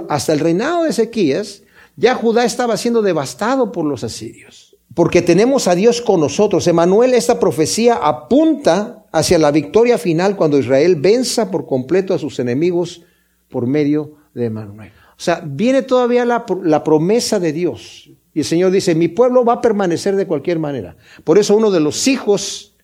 [0.09, 1.61] Hasta el reinado de Ezequías,
[1.95, 4.75] ya Judá estaba siendo devastado por los asirios.
[4.95, 6.65] Porque tenemos a Dios con nosotros.
[6.65, 12.39] Emanuel, esta profecía apunta hacia la victoria final cuando Israel venza por completo a sus
[12.39, 13.03] enemigos
[13.47, 14.91] por medio de Emanuel.
[15.17, 18.09] O sea, viene todavía la, promesa de Dios.
[18.33, 20.97] Y el Señor dice, mi pueblo va a permanecer de cualquier manera.
[21.23, 22.75] Por eso uno de los hijos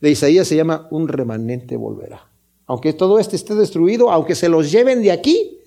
[0.00, 2.28] de Isaías se llama un remanente volverá.
[2.66, 5.60] Aunque todo este esté destruido, aunque se los lleven de aquí,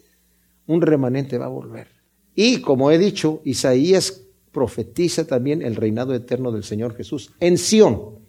[0.67, 1.87] un remanente va a volver.
[2.35, 8.19] Y como he dicho, Isaías profetiza también el reinado eterno del Señor Jesús en Sión,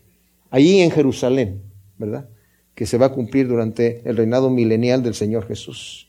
[0.51, 1.63] allí en Jerusalén,
[1.99, 2.29] ¿verdad?
[2.75, 6.09] Que se va a cumplir durante el reinado milenial del Señor Jesús.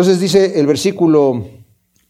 [0.00, 1.46] Entonces dice el versículo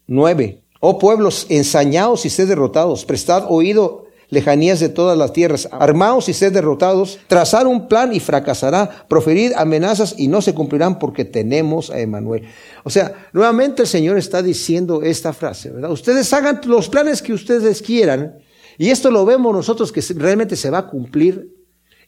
[0.07, 6.29] 9, oh pueblos, ensañados y sed derrotados, prestad oído lejanías de todas las tierras, armaos
[6.29, 11.25] y sed derrotados, trazar un plan y fracasará, proferid amenazas y no se cumplirán porque
[11.25, 12.43] tenemos a Emanuel.
[12.85, 15.91] O sea, nuevamente el Señor está diciendo esta frase, ¿verdad?
[15.91, 18.37] Ustedes hagan los planes que ustedes quieran
[18.77, 21.53] y esto lo vemos nosotros que realmente se va a cumplir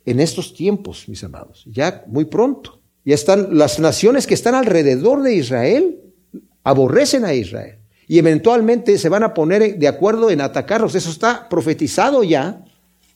[0.05, 2.82] en estos tiempos, mis amados, ya muy pronto.
[3.05, 5.99] Ya están las naciones que están alrededor de Israel,
[6.63, 7.79] aborrecen a Israel.
[8.07, 10.95] Y eventualmente se van a poner de acuerdo en atacarlos.
[10.95, 12.63] Eso está profetizado ya,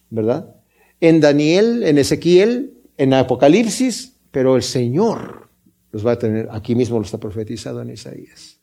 [0.10, 0.56] ¿verdad?
[1.00, 5.50] En Daniel, en Ezequiel, en Apocalipsis, pero el Señor
[5.91, 8.60] los va a tener, aquí mismo lo está profetizado en Isaías.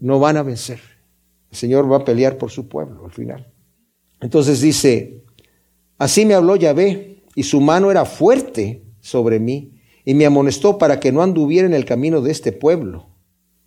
[0.00, 0.80] No van a vencer.
[1.50, 3.46] El Señor va a pelear por su pueblo al final.
[4.20, 5.22] Entonces dice,
[5.98, 9.73] así me habló Yahvé y su mano era fuerte sobre mí
[10.04, 13.08] y me amonestó para que no anduviera en el camino de este pueblo.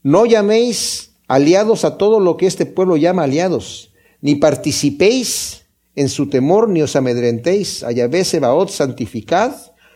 [0.04, 6.30] No llaméis aliados a todo lo que este pueblo llama aliados, ni participéis en su
[6.30, 7.84] temor, ni os amedrentéis.
[7.84, 9.54] A Yahvé Sebaot santificad,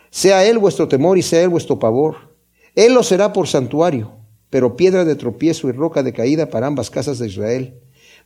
[0.10, 2.36] sea él vuestro temor y sea él vuestro pavor.
[2.76, 4.18] Él lo será por santuario,
[4.50, 7.80] pero piedra de tropiezo y roca de caída para ambas casas de Israel,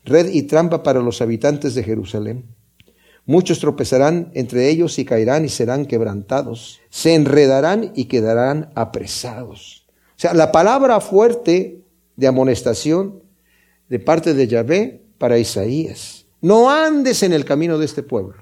[0.03, 2.45] red y trampa para los habitantes de Jerusalén.
[3.25, 6.79] Muchos tropezarán entre ellos y caerán y serán quebrantados.
[6.89, 9.85] Se enredarán y quedarán apresados.
[9.89, 11.81] O sea, la palabra fuerte
[12.15, 13.23] de amonestación
[13.89, 16.25] de parte de Yahvé para Isaías.
[16.41, 18.35] No andes en el camino de este pueblo.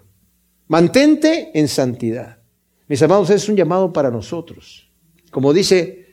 [0.68, 2.40] Mantente en santidad.
[2.88, 4.92] Mis amados, es un llamado para nosotros.
[5.32, 6.08] Como dice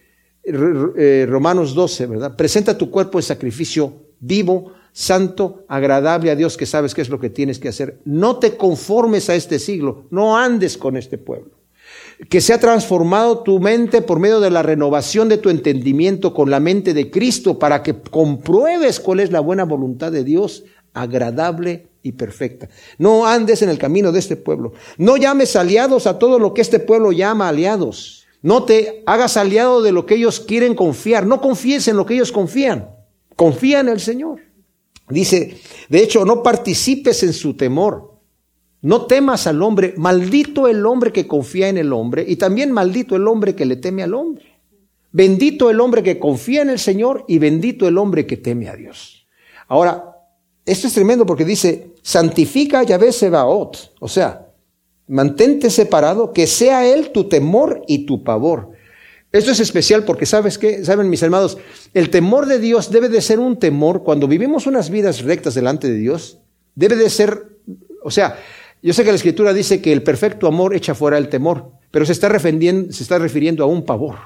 [0.45, 2.37] eh, Romanos 12, ¿verdad?
[2.37, 7.21] Presenta tu cuerpo en sacrificio vivo, santo, agradable a Dios que sabes qué es lo
[7.21, 8.01] que tienes que hacer.
[8.05, 11.51] No te conformes a este siglo, no andes con este pueblo.
[12.29, 16.61] Que sea transformado tu mente por medio de la renovación de tu entendimiento con la
[16.61, 22.13] mente de Cristo para que compruebes cuál es la buena voluntad de Dios, agradable y
[22.13, 22.69] perfecta.
[22.99, 24.73] No andes en el camino de este pueblo.
[24.99, 28.27] No llames aliados a todo lo que este pueblo llama aliados.
[28.43, 31.27] No te hagas aliado de lo que ellos quieren confiar.
[31.27, 33.00] No confíes en lo que ellos confían.
[33.41, 34.39] Confía en el Señor.
[35.09, 35.57] Dice,
[35.89, 38.19] de hecho, no participes en su temor.
[38.83, 39.95] No temas al hombre.
[39.97, 43.77] Maldito el hombre que confía en el hombre y también maldito el hombre que le
[43.77, 44.45] teme al hombre.
[45.11, 48.77] Bendito el hombre que confía en el Señor y bendito el hombre que teme a
[48.77, 49.27] Dios.
[49.69, 50.19] Ahora,
[50.67, 53.95] esto es tremendo porque dice, santifica Yahvé Sebaot.
[54.01, 54.53] O sea,
[55.07, 58.70] mantente separado, que sea Él tu temor y tu pavor.
[59.33, 60.85] Esto es especial porque, ¿sabes qué?
[60.85, 61.57] Saben mis hermanos,
[61.95, 65.89] el temor de Dios debe de ser un temor cuando vivimos unas vidas rectas delante
[65.89, 66.39] de Dios.
[66.75, 67.47] Debe de ser,
[68.03, 68.39] o sea,
[68.83, 72.05] yo sé que la Escritura dice que el perfecto amor echa fuera el temor, pero
[72.07, 74.17] se está refiriendo, se está refiriendo a un pavor.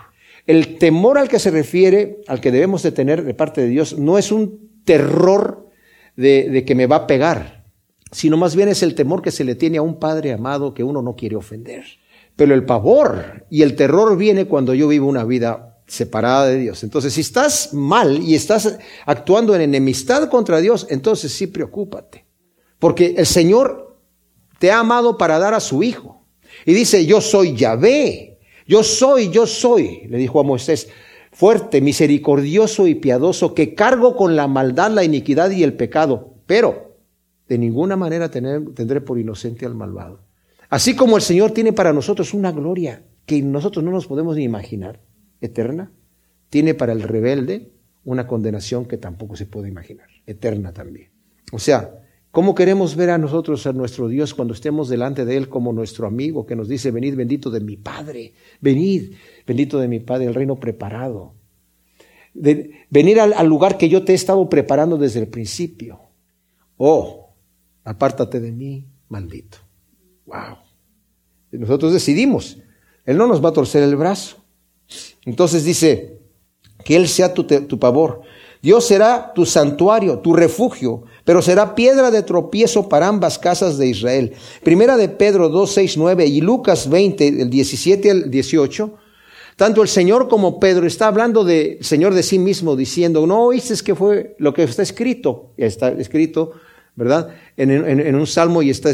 [0.47, 3.99] El temor al que se refiere, al que debemos de tener de parte de Dios,
[3.99, 5.69] no es un terror
[6.17, 7.65] de, de que me va a pegar,
[8.11, 10.85] sino más bien es el temor que se le tiene a un padre amado que
[10.85, 11.85] uno no quiere ofender.
[12.37, 16.83] Pero el pavor y el terror viene cuando yo vivo una vida separada de Dios.
[16.83, 22.27] Entonces, si estás mal y estás actuando en enemistad contra Dios, entonces sí preocúpate.
[22.79, 23.99] Porque el Señor
[24.59, 26.27] te ha amado para dar a su Hijo.
[26.65, 28.35] Y dice, yo soy Yahvé.
[28.67, 30.89] Yo soy, yo soy, le dijo a Moisés,
[31.33, 36.35] fuerte, misericordioso y piadoso, que cargo con la maldad, la iniquidad y el pecado.
[36.47, 36.97] Pero
[37.47, 40.24] de ninguna manera tendré por inocente al malvado.
[40.75, 44.43] Así como el Señor tiene para nosotros una gloria que nosotros no nos podemos ni
[44.43, 45.01] imaginar,
[45.41, 45.93] eterna,
[46.51, 47.71] tiene para el rebelde
[48.03, 51.13] una condenación que tampoco se puede imaginar, eterna también.
[51.53, 52.03] O sea,
[52.33, 56.09] ¿cómo queremos ver a nosotros a nuestro Dios cuando estemos delante de Él como nuestro
[56.09, 59.15] amigo que nos dice, venid bendito de mi Padre, venid
[59.47, 61.37] bendito de mi Padre, el reino preparado?
[62.91, 66.01] venir al, al lugar que yo te he estado preparando desde el principio.
[66.77, 67.33] Oh,
[67.85, 69.59] apártate de mí, maldito.
[70.27, 70.64] Wow.
[71.59, 72.59] Nosotros decidimos.
[73.05, 74.37] Él no nos va a torcer el brazo.
[75.25, 76.15] Entonces dice,
[76.85, 78.21] que Él sea tu, pavor.
[78.63, 83.89] Dios será tu santuario, tu refugio, pero será piedra de tropiezo para ambas casas de
[83.89, 84.33] Israel.
[84.63, 88.95] Primera de Pedro 2, 6, 9 y Lucas 20, del 17 al 18.
[89.57, 93.75] Tanto el Señor como Pedro está hablando del Señor de sí mismo, diciendo, no oíste
[93.85, 96.53] que fue lo que está escrito, está escrito,
[96.97, 97.35] ¿verdad?
[97.57, 98.91] En, un salmo y está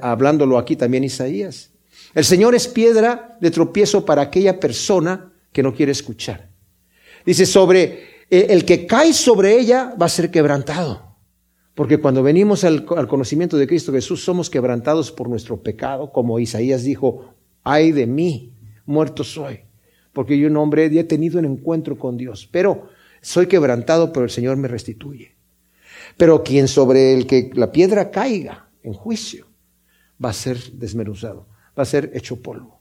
[0.00, 1.73] hablándolo aquí también Isaías.
[2.14, 6.48] El Señor es piedra de tropiezo para aquella persona que no quiere escuchar.
[7.26, 11.16] Dice, sobre eh, el que cae sobre ella va a ser quebrantado.
[11.74, 16.84] Porque cuando venimos al, conocimiento de Cristo Jesús somos quebrantados por nuestro pecado, como Isaías
[16.84, 17.34] dijo,
[17.64, 18.52] ay de mí,
[18.86, 19.60] muerto soy,
[20.12, 22.90] porque yo un hombre he tenido un encuentro con Dios, pero
[23.22, 25.34] soy quebrantado, pero el Señor me restituye.
[26.16, 29.48] Pero quien sobre el que la piedra caiga en juicio
[30.24, 31.48] va a ser desmenuzado
[31.78, 32.80] va a ser hecho polvo.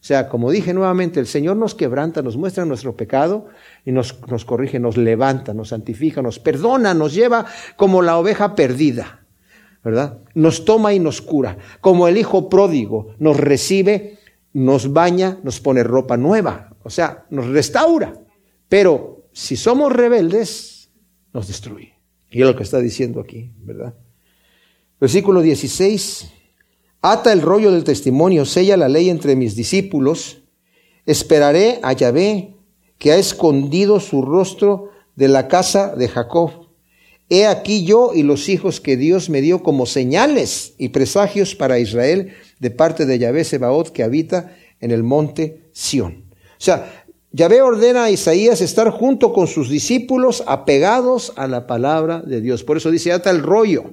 [0.00, 3.46] O sea, como dije nuevamente, el Señor nos quebranta, nos muestra nuestro pecado
[3.84, 8.54] y nos, nos corrige, nos levanta, nos santifica, nos perdona, nos lleva como la oveja
[8.54, 9.26] perdida,
[9.82, 10.18] ¿verdad?
[10.34, 11.58] Nos toma y nos cura.
[11.80, 14.18] Como el hijo pródigo, nos recibe,
[14.52, 18.14] nos baña, nos pone ropa nueva, o sea, nos restaura.
[18.68, 20.88] Pero si somos rebeldes,
[21.32, 21.94] nos destruye.
[22.30, 23.94] Y es lo que está diciendo aquí, ¿verdad?
[25.00, 26.32] Versículo 16.
[27.08, 30.42] Ata el rollo del testimonio, sella la ley entre mis discípulos.
[31.04, 32.56] Esperaré a Yahvé,
[32.98, 36.66] que ha escondido su rostro de la casa de Jacob.
[37.28, 41.78] He aquí yo y los hijos que Dios me dio como señales y presagios para
[41.78, 46.24] Israel de parte de Yahvé Sebaot que habita en el monte Sión.
[46.32, 52.20] O sea, Yahvé ordena a Isaías estar junto con sus discípulos apegados a la palabra
[52.20, 52.64] de Dios.
[52.64, 53.92] Por eso dice, ata el rollo,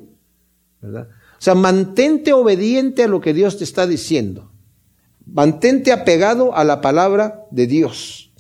[0.82, 1.10] ¿verdad?
[1.44, 4.50] O sea, mantente obediente a lo que Dios te está diciendo.
[5.26, 8.32] Mantente apegado a la palabra de Dios.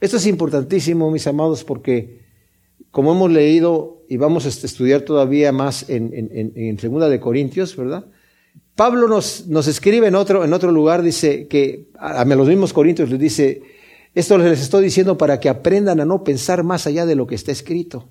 [0.00, 2.20] Esto es importantísimo, mis amados, porque
[2.92, 6.12] como hemos leído y vamos a estudiar todavía más en,
[6.54, 8.06] en, Segunda de Corintios, ¿verdad?
[8.76, 13.10] Pablo nos, nos escribe en otro, en otro lugar, dice que a, los mismos Corintios
[13.10, 13.62] les dice,
[14.14, 17.34] esto les estoy diciendo para que aprendan a no pensar más allá de lo que
[17.34, 18.10] está escrito.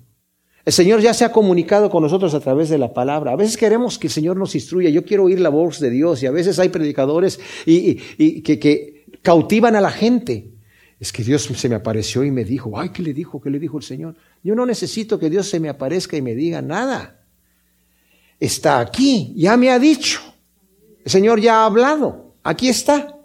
[0.64, 3.32] El Señor ya se ha comunicado con nosotros a través de la palabra.
[3.32, 4.88] A veces queremos que el Señor nos instruya.
[4.88, 8.58] Yo quiero oír la voz de Dios y a veces hay predicadores y, y, que,
[8.58, 10.52] que, cautivan a la gente.
[10.98, 13.42] Es que Dios se me apareció y me dijo, ay, ¿qué le dijo?
[13.42, 14.14] ¿Qué le dijo el Señor?
[14.42, 17.20] Yo no necesito que Dios se me aparezca y me diga nada.
[18.40, 20.20] Está aquí, ya me ha dicho.
[21.04, 22.36] El Señor ya ha hablado.
[22.42, 23.18] Aquí está,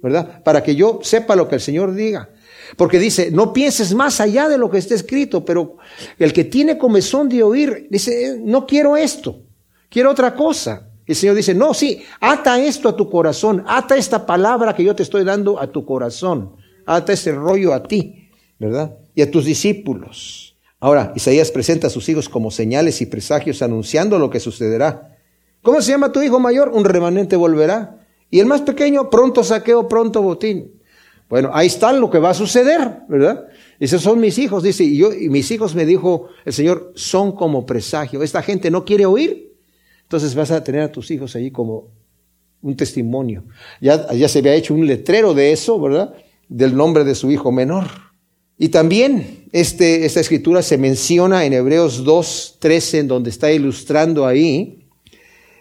[0.00, 0.44] ¿verdad?
[0.44, 2.30] Para que yo sepa lo que el Señor diga.
[2.76, 5.76] Porque dice, no pienses más allá de lo que está escrito, pero
[6.18, 9.42] el que tiene comezón de oír, dice, no quiero esto.
[9.88, 10.90] quiero otra cosa.
[11.06, 14.94] El Señor dice, no, sí, ata esto a tu corazón, ata esta palabra que yo
[14.94, 16.56] te estoy dando a tu corazón,
[16.86, 18.96] ata ese rollo a ti, ¿verdad?
[19.14, 20.56] Y a tus discípulos.
[20.80, 25.18] Ahora, Isaías presenta a sus hijos como señales y presagios anunciando lo que sucederá.
[25.62, 26.70] ¿Cómo se llama tu hijo mayor?
[26.70, 28.06] Un remanente volverá.
[28.30, 30.73] Y el más pequeño, pronto saqueo, pronto botín.
[31.28, 33.46] Bueno, ahí está lo que va a suceder, ¿verdad?
[33.80, 37.32] Dice, son mis hijos, dice, y yo, y mis hijos me dijo el Señor, son
[37.32, 38.22] como presagio.
[38.22, 39.54] Esta gente no quiere oír,
[40.02, 41.88] entonces vas a tener a tus hijos allí como
[42.62, 43.44] un testimonio.
[43.80, 46.14] Ya, se había hecho un letrero de eso, ¿verdad?
[46.48, 47.84] Del nombre de su hijo menor.
[48.56, 54.26] Y también este, esta escritura se menciona en Hebreos 2, 13, en donde está ilustrando
[54.26, 54.88] ahí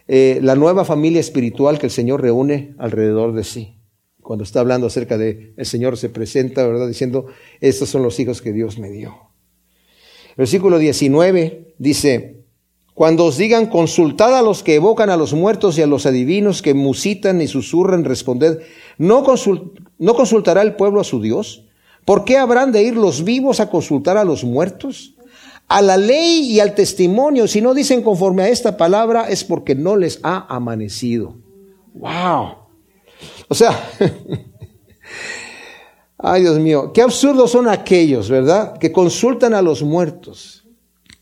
[0.08, 3.83] eh, la nueva familia espiritual que el Señor reúne alrededor de sí.
[4.24, 6.88] Cuando está hablando acerca de el Señor se presenta, ¿verdad?
[6.88, 7.28] Diciendo,
[7.62, 9.16] estos son los hijos que Dios me dio.
[10.36, 12.44] Versículo 19 dice,
[12.94, 16.62] cuando os digan, consultad a los que evocan a los muertos y a los adivinos
[16.62, 18.60] que musitan y susurran, responded,
[18.98, 19.24] ¿no,
[19.98, 21.66] ¿no consultará el pueblo a su Dios?
[22.06, 25.16] ¿Por qué habrán de ir los vivos a consultar a los muertos?
[25.68, 29.74] A la ley y al testimonio, si no dicen conforme a esta palabra, es porque
[29.76, 31.36] no les ha amanecido.
[31.94, 32.63] ¡Wow!
[33.54, 33.88] O sea,
[36.18, 38.80] ay Dios mío, qué absurdos son aquellos, ¿verdad?
[38.80, 40.66] Que consultan a los muertos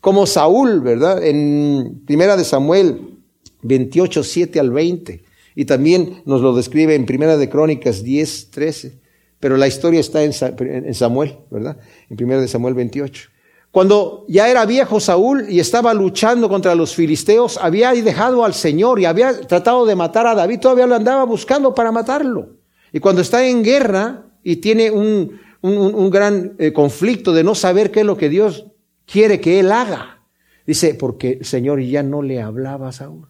[0.00, 1.22] como Saúl, ¿verdad?
[1.22, 3.18] En Primera de Samuel
[3.60, 5.22] 28, 7 al 20.
[5.56, 8.98] Y también nos lo describe en Primera de Crónicas 10, 13.
[9.38, 11.76] Pero la historia está en Samuel, ¿verdad?
[12.08, 13.28] En Primera de Samuel 28.
[13.72, 19.00] Cuando ya era viejo Saúl y estaba luchando contra los filisteos, había dejado al Señor
[19.00, 22.58] y había tratado de matar a David, todavía lo andaba buscando para matarlo.
[22.92, 27.90] Y cuando está en guerra y tiene un, un, gran eh, conflicto de no saber
[27.90, 28.66] qué es lo que Dios
[29.06, 30.22] quiere que él haga.
[30.66, 33.28] Dice, porque el Señor ya no le hablaba a Saúl,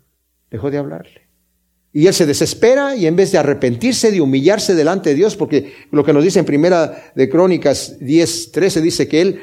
[0.51, 1.29] dejó de hablarle.
[1.93, 5.73] Y él se desespera y en vez de arrepentirse, de humillarse delante de Dios, porque
[5.93, 9.41] lo que nos dice en primera de Crónicas 10, 13 dice que él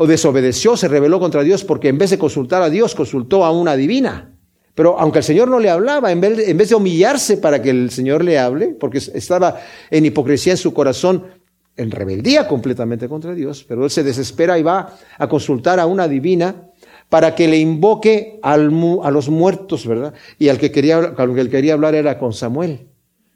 [0.00, 3.50] o desobedeció, se rebeló contra Dios porque en vez de consultar a Dios, consultó a
[3.50, 4.32] una divina.
[4.74, 8.24] Pero aunque el Señor no le hablaba, en vez, de, humillarse para que el Señor
[8.24, 11.26] le hable, porque estaba en hipocresía en su corazón,
[11.76, 16.08] en rebeldía completamente contra Dios, pero él se desespera y va a consultar a una
[16.08, 16.70] divina
[17.10, 20.14] para que le invoque a los muertos, ¿verdad?
[20.38, 22.86] Y al que quería, que quería hablar era con Samuel.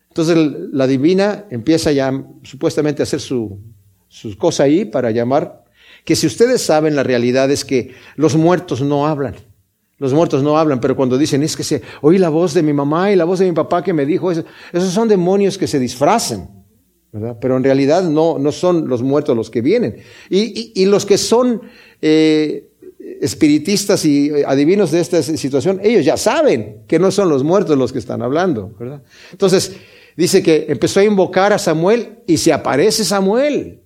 [0.09, 0.39] Entonces
[0.73, 3.61] la divina empieza ya supuestamente a hacer su
[4.39, 5.64] cosa ahí para llamar,
[6.05, 9.37] que si ustedes saben la realidad es que los muertos no hablan.
[9.99, 12.73] Los muertos no hablan, pero cuando dicen es que se, oí la voz de mi
[12.73, 15.67] mamá y la voz de mi papá que me dijo eso, esos son demonios que
[15.67, 16.65] se disfrazan.
[17.41, 19.97] Pero en realidad no, no son los muertos los que vienen.
[20.29, 21.63] Y, y, los que son
[22.03, 22.73] eh,
[23.21, 27.79] espiritistas y eh, adivinos de esta situación, ellos ya saben que no son los muertos
[27.79, 29.05] los que están hablando, ¿verdad?
[29.31, 29.77] Entonces,
[30.17, 33.84] dice que empezó a invocar a Samuel y se aparece Samuel.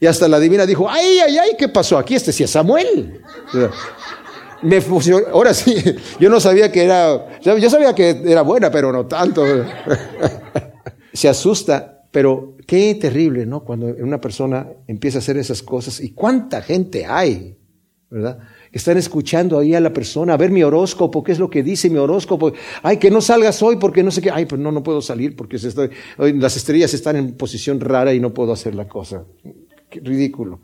[0.00, 2.14] Y hasta la divina dijo, ay, ay, ay, ¿qué pasó aquí?
[2.14, 3.20] Este sí es Samuel.
[4.62, 5.76] Me fusionó, ahora sí,
[6.20, 9.44] yo no sabía que era, yo sabía que era buena, pero no tanto.
[11.12, 13.64] se asusta pero qué terrible, ¿no?
[13.64, 17.58] Cuando una persona empieza a hacer esas cosas y cuánta gente hay,
[18.08, 18.38] ¿verdad?
[18.70, 21.90] Están escuchando ahí a la persona, a ver mi horóscopo, qué es lo que dice
[21.90, 22.52] mi horóscopo.
[22.84, 24.30] Ay, que no salgas hoy porque no sé qué.
[24.30, 28.20] Ay, pues no, no puedo salir porque estoy, las estrellas están en posición rara y
[28.20, 29.24] no puedo hacer la cosa.
[30.02, 30.60] Ridículo.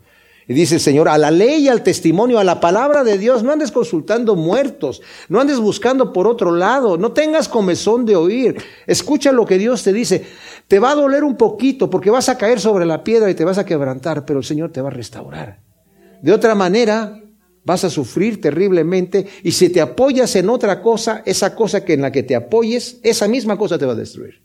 [0.47, 3.51] Y dice el Señor, a la ley, al testimonio, a la palabra de Dios, no
[3.51, 8.57] andes consultando muertos, no andes buscando por otro lado, no tengas comezón de oír.
[8.87, 10.25] Escucha lo que Dios te dice.
[10.67, 13.45] Te va a doler un poquito porque vas a caer sobre la piedra y te
[13.45, 15.61] vas a quebrantar, pero el Señor te va a restaurar.
[16.21, 17.21] De otra manera,
[17.63, 22.01] vas a sufrir terriblemente y si te apoyas en otra cosa, esa cosa que en
[22.01, 24.41] la que te apoyes, esa misma cosa te va a destruir.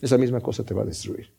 [0.00, 1.30] Esa misma cosa te va a destruir.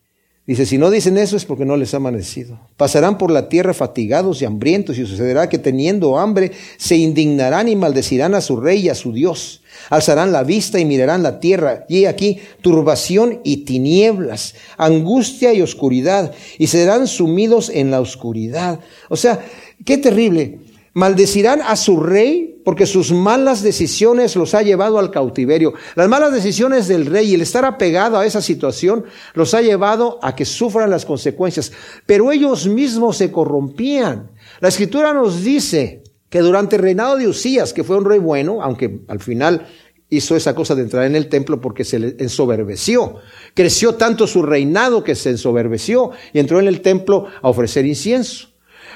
[0.44, 2.58] Dice, si no dicen eso es porque no les ha amanecido.
[2.76, 7.76] Pasarán por la tierra fatigados y hambrientos y sucederá que teniendo hambre se indignarán y
[7.76, 9.62] maldecirán a su rey y a su Dios.
[9.88, 16.32] Alzarán la vista y mirarán la tierra y aquí turbación y tinieblas, angustia y oscuridad
[16.58, 18.80] y serán sumidos en la oscuridad.
[19.10, 19.44] O sea,
[19.84, 20.58] qué terrible.
[20.94, 25.72] Maldecirán a su rey porque sus malas decisiones los ha llevado al cautiverio.
[25.94, 30.18] Las malas decisiones del rey y el estar apegado a esa situación los ha llevado
[30.22, 31.72] a que sufran las consecuencias.
[32.06, 34.30] Pero ellos mismos se corrompían.
[34.60, 38.62] La escritura nos dice que durante el reinado de Usías, que fue un rey bueno,
[38.62, 39.66] aunque al final
[40.08, 43.16] hizo esa cosa de entrar en el templo porque se le ensoberbeció.
[43.54, 48.48] Creció tanto su reinado que se ensoberbeció y entró en el templo a ofrecer incienso.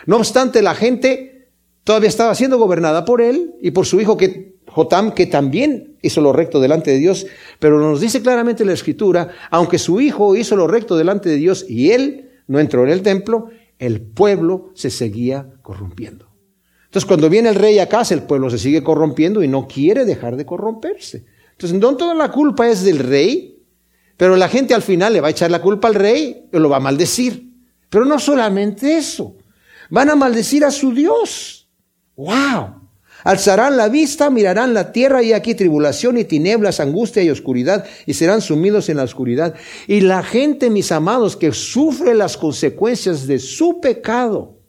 [0.05, 1.36] No obstante, la gente
[1.87, 6.21] todavía estaba siendo gobernada por él y por su hijo que Jotam, que también hizo
[6.21, 7.29] lo recto delante de Dios,
[7.61, 11.65] pero nos dice claramente la escritura, aunque su hijo hizo lo recto delante de Dios
[11.69, 16.27] y él no entró en el templo, el pueblo se seguía corrompiendo.
[16.87, 20.05] Entonces cuando viene el rey a casa, el pueblo se sigue corrompiendo y no quiere
[20.05, 21.25] dejar de corromperse.
[21.53, 23.63] Entonces no toda la culpa es del rey,
[24.17, 26.69] pero la gente al final le va a echar la culpa al rey y lo
[26.69, 27.53] va a maldecir.
[27.89, 29.37] Pero no solamente eso,
[29.89, 31.66] van a maldecir a su Dios.
[32.17, 32.87] ¡Wow!
[33.25, 38.15] Alzarán la vista, mirarán la tierra y aquí tribulación y tinieblas, angustia y oscuridad y
[38.15, 39.55] serán sumidos en la oscuridad.
[39.87, 44.61] Y la gente, mis amados, que sufre las consecuencias de su pecado.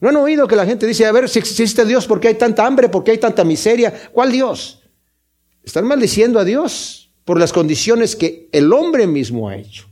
[0.00, 2.34] ¿No han oído que la gente dice, a ver, si existe Dios, ¿por qué hay
[2.34, 2.88] tanta hambre?
[2.88, 3.92] ¿Por qué hay tanta miseria?
[4.12, 4.82] ¿Cuál Dios?
[5.64, 9.86] Están maldiciendo a Dios por las condiciones que el hombre mismo ha hecho.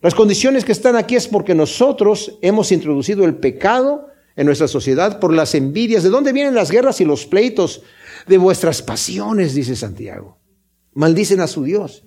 [0.00, 4.08] Las condiciones que están aquí es porque nosotros hemos introducido el pecado
[4.38, 6.04] en nuestra sociedad por las envidias.
[6.04, 7.82] ¿De dónde vienen las guerras y los pleitos?
[8.28, 10.38] De vuestras pasiones, dice Santiago.
[10.94, 12.04] Maldicen a su Dios.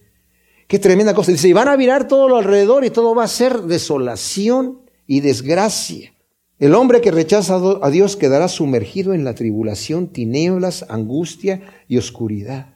[0.65, 1.33] Qué tremenda cosa.
[1.33, 5.19] Dice, y van a mirar todo lo alrededor y todo va a ser desolación y
[5.19, 6.13] desgracia.
[6.57, 12.75] El hombre que rechaza a Dios quedará sumergido en la tribulación, tinieblas, angustia y oscuridad.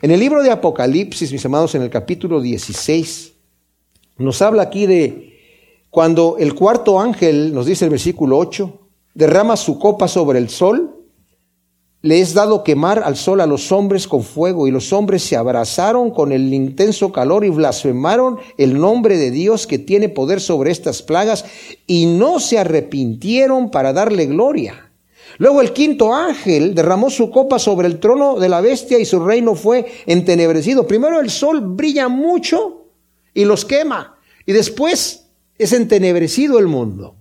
[0.00, 3.32] En el libro de Apocalipsis, mis amados, en el capítulo 16,
[4.18, 5.35] nos habla aquí de
[5.96, 8.80] cuando el cuarto ángel, nos dice el versículo 8,
[9.14, 11.06] derrama su copa sobre el sol,
[12.02, 15.36] le es dado quemar al sol a los hombres con fuego, y los hombres se
[15.36, 20.70] abrazaron con el intenso calor y blasfemaron el nombre de Dios que tiene poder sobre
[20.70, 21.46] estas plagas,
[21.86, 24.92] y no se arrepintieron para darle gloria.
[25.38, 29.24] Luego el quinto ángel derramó su copa sobre el trono de la bestia y su
[29.24, 30.86] reino fue entenebrecido.
[30.86, 32.84] Primero el sol brilla mucho
[33.32, 35.22] y los quema, y después
[35.58, 37.16] es entenebrecido el mundo,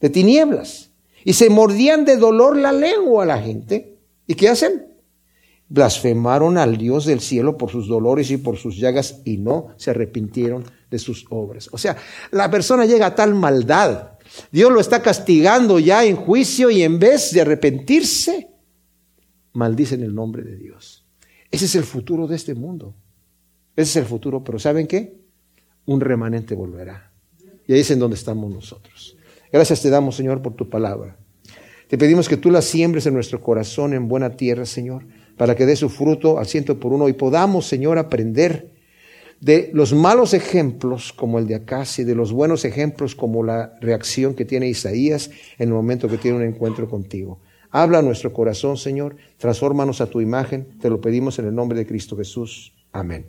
[0.00, 0.90] de tinieblas.
[1.24, 3.98] Y se mordían de dolor la lengua a la gente.
[4.26, 4.86] ¿Y qué hacen?
[5.68, 9.90] Blasfemaron al Dios del cielo por sus dolores y por sus llagas y no se
[9.90, 11.68] arrepintieron de sus obras.
[11.72, 11.96] O sea,
[12.30, 14.12] la persona llega a tal maldad.
[14.52, 18.50] Dios lo está castigando ya en juicio y en vez de arrepentirse,
[19.52, 21.04] maldicen el nombre de Dios.
[21.50, 22.94] Ese es el futuro de este mundo.
[23.74, 25.20] Ese es el futuro, pero ¿saben qué?
[25.86, 27.12] Un remanente volverá.
[27.66, 29.16] Y ahí es en donde estamos nosotros.
[29.52, 31.16] Gracias te damos, Señor, por tu palabra.
[31.88, 35.06] Te pedimos que tú la siembres en nuestro corazón en buena tierra, Señor,
[35.36, 38.76] para que dé su fruto al ciento por uno y podamos, Señor, aprender
[39.40, 43.76] de los malos ejemplos como el de Acas y de los buenos ejemplos como la
[43.80, 47.40] reacción que tiene Isaías en el momento que tiene un encuentro contigo.
[47.70, 51.78] Habla a nuestro corazón, Señor, transfórmanos a tu imagen, te lo pedimos en el nombre
[51.78, 52.72] de Cristo Jesús.
[52.92, 53.26] Amén.